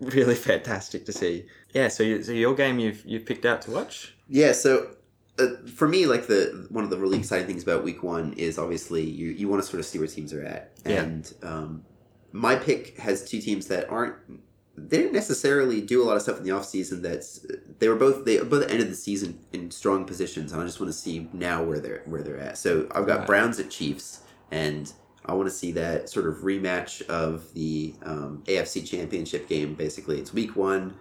really 0.00 0.34
fantastic 0.50 1.04
to 1.06 1.12
see 1.12 1.46
yeah 1.74 1.88
so, 1.88 2.02
you, 2.04 2.22
so 2.22 2.32
your 2.32 2.54
game 2.54 2.78
you've 2.78 3.02
you've 3.04 3.26
picked 3.26 3.44
out 3.46 3.62
to 3.62 3.70
watch 3.72 4.14
Yeah, 4.28 4.52
so 4.52 4.94
uh, 5.38 5.46
for 5.78 5.88
me, 5.88 6.06
like 6.06 6.26
the 6.26 6.66
one 6.70 6.84
of 6.84 6.90
the 6.90 6.98
really 6.98 7.18
exciting 7.18 7.46
things 7.46 7.62
about 7.62 7.82
week 7.82 8.02
one 8.02 8.32
is 8.34 8.58
obviously 8.58 9.02
you, 9.02 9.28
you 9.30 9.48
want 9.48 9.62
to 9.62 9.68
sort 9.68 9.80
of 9.80 9.86
see 9.86 9.98
where 9.98 10.06
teams 10.08 10.32
are 10.32 10.44
at, 10.44 10.72
Yeah. 10.84 11.02
and 11.02 11.34
um, 11.42 11.84
my 12.32 12.54
pick 12.56 12.98
has 12.98 13.16
two 13.28 13.40
teams 13.40 13.66
that 13.68 13.88
aren't 13.90 14.16
they 14.76 14.98
didn't 14.98 15.12
necessarily 15.12 15.80
do 15.80 16.02
a 16.02 16.04
lot 16.04 16.16
of 16.16 16.22
stuff 16.22 16.38
in 16.38 16.44
the 16.44 16.50
offseason 16.50 17.02
that's 17.02 17.44
they 17.78 17.88
were 17.88 17.96
both 17.96 18.24
they 18.24 18.38
both 18.38 18.70
ended 18.70 18.88
the 18.88 18.94
season 18.94 19.38
in 19.52 19.70
strong 19.70 20.04
positions 20.04 20.52
and 20.52 20.62
I 20.62 20.64
just 20.64 20.80
want 20.80 20.92
to 20.92 20.98
see 20.98 21.28
now 21.32 21.62
where 21.62 21.78
they're 21.80 22.02
where 22.06 22.22
they're 22.22 22.38
at. 22.40 22.56
So 22.58 22.86
I've 22.94 23.06
got 23.06 23.18
Right. 23.20 23.26
Browns 23.26 23.58
at 23.60 23.70
Chiefs 23.70 24.20
and 24.50 24.92
I 25.26 25.34
want 25.34 25.48
to 25.48 25.54
see 25.54 25.72
that 25.72 26.08
sort 26.08 26.26
of 26.26 26.36
rematch 26.36 27.02
of 27.08 27.52
the 27.52 27.94
um, 28.02 28.42
AFC 28.46 28.88
Championship 28.88 29.48
game. 29.48 29.74
Basically, 29.74 30.18
it's 30.18 30.32
week 30.32 30.56
one. 30.56 30.94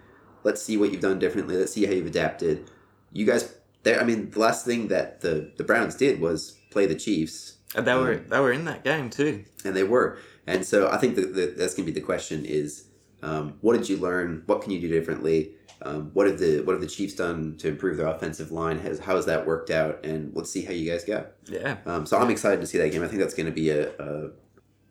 Let's 0.44 0.62
see 0.62 0.76
what 0.78 0.92
you've 0.92 1.02
done 1.02 1.20
differently. 1.20 1.56
Let's 1.56 1.72
see 1.72 1.86
how 1.86 1.94
you've 1.94 2.06
adapted. 2.06 2.70
You 3.14 3.26
guys, 3.26 3.54
there. 3.84 4.00
I 4.00 4.04
mean, 4.04 4.30
the 4.30 4.40
last 4.40 4.66
thing 4.66 4.90
that 4.90 5.22
the 5.22 5.52
the 5.58 5.64
Browns 5.64 5.96
did 5.96 6.20
was 6.20 6.60
play 6.70 6.86
the 6.86 6.96
Chiefs, 6.96 7.58
and 7.76 7.88
they 7.88 7.96
were 7.96 8.14
Um, 8.16 8.26
they 8.28 8.40
were 8.40 8.52
in 8.52 8.66
that 8.66 8.84
game 8.84 9.10
too 9.10 9.46
and 9.64 9.76
they 9.76 9.84
were. 9.84 10.18
And 10.46 10.66
so 10.66 10.90
I 10.90 10.98
think 10.98 11.16
that 11.16 11.34
that 11.36 11.58
that's 11.58 11.74
going 11.74 11.86
to 11.88 11.92
be 11.92 12.00
the 12.00 12.06
question: 12.06 12.44
is 12.46 12.86
um, 13.22 13.56
what 13.62 13.78
did 13.78 13.90
you 13.90 13.98
learn? 13.98 14.44
What 14.46 14.62
can 14.62 14.72
you 14.72 14.80
do 14.80 14.88
differently? 14.88 15.52
Um, 15.82 16.12
what 16.14 16.28
have 16.28 16.40
the 16.40 16.62
what 16.62 16.74
have 16.74 16.82
the 16.82 16.88
Chiefs 16.88 17.16
done 17.16 17.56
to 17.58 17.70
improve 17.70 17.98
their 17.98 18.08
offensive 18.08 18.52
line? 18.52 18.80
Has 18.80 19.00
how 19.00 19.16
has 19.16 19.26
that 19.28 19.46
worked 19.46 19.70
out? 19.70 20.06
And 20.06 20.36
let's 20.36 20.52
see 20.52 20.64
how 20.64 20.72
you 20.72 20.90
guys 20.90 21.04
go. 21.06 21.26
yeah 21.48 21.78
Um, 21.86 22.06
so 22.06 22.18
I'm 22.18 22.30
excited 22.30 22.60
to 22.62 22.68
see 22.68 22.78
that 22.80 22.92
game. 22.92 23.04
I 23.04 23.08
think 23.08 23.22
that's 23.22 23.34
going 23.34 23.46
to 23.46 23.52
be 23.52 23.70
a, 23.70 23.92
a 23.98 24.30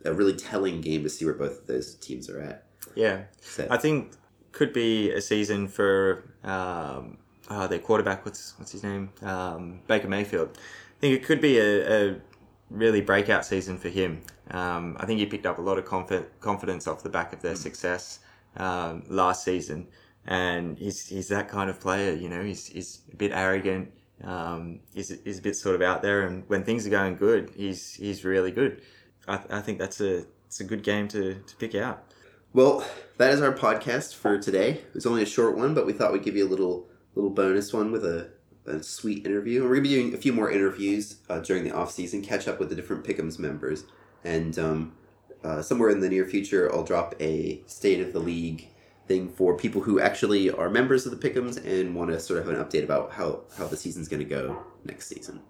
a 0.05 0.13
really 0.15 0.35
telling 0.35 0.81
game 0.81 1.03
to 1.03 1.11
see 1.11 1.25
where 1.25 1.35
both 1.35 1.61
of 1.61 1.67
those 1.67 1.95
teams 1.97 2.31
are 2.31 2.41
at. 2.41 2.65
yeah 2.95 3.25
So, 3.41 3.67
I 3.71 3.77
think 3.77 4.13
could 4.53 4.73
be 4.73 5.11
a 5.11 5.21
season 5.21 5.69
for 5.69 6.25
um, 6.43 7.19
uh, 7.49 7.67
their 7.67 7.79
quarterback. 7.81 8.25
What's 8.25 8.59
what's 8.59 8.73
his 8.73 8.83
name? 8.83 9.11
Um, 9.23 9.81
Baker 9.87 10.09
Mayfield. 10.09 10.57
I 10.57 11.01
think 11.01 11.15
it 11.15 11.25
could 11.25 11.41
be 11.41 11.59
a, 11.59 12.11
a 12.13 12.17
really 12.71 13.01
breakout 13.01 13.45
season 13.45 13.79
for 13.79 13.89
him. 13.89 14.21
Um, 14.51 14.97
I 15.01 15.07
think 15.07 15.21
he 15.21 15.27
picked 15.27 15.47
up 15.47 15.59
a 15.59 15.63
lot 15.63 15.79
of 15.79 15.85
confi- 15.85 16.27
confidence 16.41 16.87
off 16.87 17.03
the 17.03 17.09
back 17.09 17.33
of 17.33 17.41
their 17.43 17.57
success 17.57 18.21
um, 18.57 19.05
last 19.09 19.45
season, 19.45 19.87
and 20.27 20.79
he's 20.79 21.07
he's 21.07 21.29
that 21.29 21.49
kind 21.49 21.71
of 21.71 21.81
player. 21.81 22.13
You 22.15 22.29
know, 22.29 22.43
he's 22.43 22.67
he's 22.67 23.01
a 23.13 23.17
bit 23.17 23.33
arrogant. 23.33 23.93
Um, 24.25 24.81
he's, 24.95 25.13
he's 25.23 25.39
a 25.39 25.43
bit 25.43 25.57
sort 25.57 25.77
of 25.77 25.83
out 25.83 26.03
there, 26.03 26.27
and 26.27 26.43
when 26.49 26.65
things 26.65 26.87
are 26.87 26.91
going 26.91 27.17
good, 27.17 27.53
he's 27.55 27.95
he's 27.95 28.25
really 28.25 28.51
good. 28.51 28.83
I, 29.29 29.41
I 29.51 29.61
think 29.61 29.79
that's 29.79 30.01
a 30.01 30.25
it's 30.47 30.61
a 30.61 30.65
good 30.65 30.83
game 30.83 31.09
to, 31.09 31.35
to 31.35 31.57
pick 31.57 31.75
out. 31.75 32.05
well, 32.55 32.85
that 33.19 33.33
is 33.33 33.43
our 33.43 33.53
podcast 33.53 34.15
for 34.15 34.39
today. 34.39 34.71
It 34.71 34.95
was 34.95 35.07
only 35.07 35.23
a 35.23 35.27
short 35.27 35.57
one, 35.57 35.75
but 35.75 35.87
we 35.87 35.93
thought 35.93 36.13
we'd 36.13 36.23
give 36.25 36.37
you 36.37 36.47
a 36.47 36.49
little 36.51 36.89
little 37.15 37.31
bonus 37.31 37.73
one 37.73 37.93
with 37.93 38.05
a, 38.05 38.31
a 38.69 38.83
sweet 38.83 39.27
interview. 39.27 39.63
We're 39.63 39.77
gonna 39.77 39.83
be 39.83 39.89
doing 39.89 40.15
a 40.15 40.19
few 40.19 40.33
more 40.33 40.51
interviews 40.51 41.17
uh, 41.29 41.41
during 41.41 41.65
the 41.65 41.73
off 41.73 41.91
season. 41.91 42.23
Catch 42.23 42.49
up 42.49 42.59
with 42.59 42.69
the 42.69 42.75
different 42.75 43.05
Pickums 43.05 43.39
members, 43.39 43.85
and 44.25 44.59
um, 44.59 44.93
uh, 45.45 45.63
somewhere 45.63 45.91
in 45.91 46.01
the 46.01 46.09
near 46.09 46.25
future, 46.27 46.73
I'll 46.73 46.85
drop 46.85 47.15
a 47.21 47.63
state 47.67 48.01
of 48.01 48.13
the 48.13 48.19
league 48.19 48.69
thing 49.07 49.29
for 49.31 49.57
people 49.57 49.81
who 49.81 49.99
actually 49.99 50.51
are 50.51 50.69
members 50.69 51.07
of 51.07 51.19
the 51.19 51.29
Pickums 51.29 51.65
and 51.65 51.95
want 51.95 52.11
to 52.11 52.21
sort 52.21 52.41
of 52.41 52.47
have 52.47 52.55
an 52.55 52.63
update 52.63 52.85
about 52.85 53.13
how 53.13 53.41
how 53.57 53.67
the 53.67 53.77
season's 53.77 54.09
going 54.09 54.21
to 54.21 54.29
go 54.29 54.63
next 54.85 55.09
season. 55.09 55.41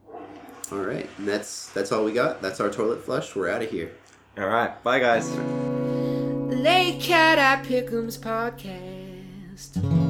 All 0.71 0.79
right, 0.79 1.09
and 1.19 1.27
that's 1.27 1.69
that's 1.71 1.93
all 1.93 2.05
we 2.05 2.13
got. 2.13 2.43
That's 2.43 2.61
our 2.61 2.71
toilet 2.71 3.05
flush. 3.05 3.35
We're 3.35 3.49
out 3.49 3.63
of 3.63 3.71
here. 3.71 3.91
All 4.37 4.47
right, 4.47 4.83
bye 4.83 5.01
guys. 5.01 5.31
Lake 6.51 7.01
Cat 7.01 7.39
Eye 7.39 7.65
Pick'ems 7.65 8.19
podcast. 8.19 10.08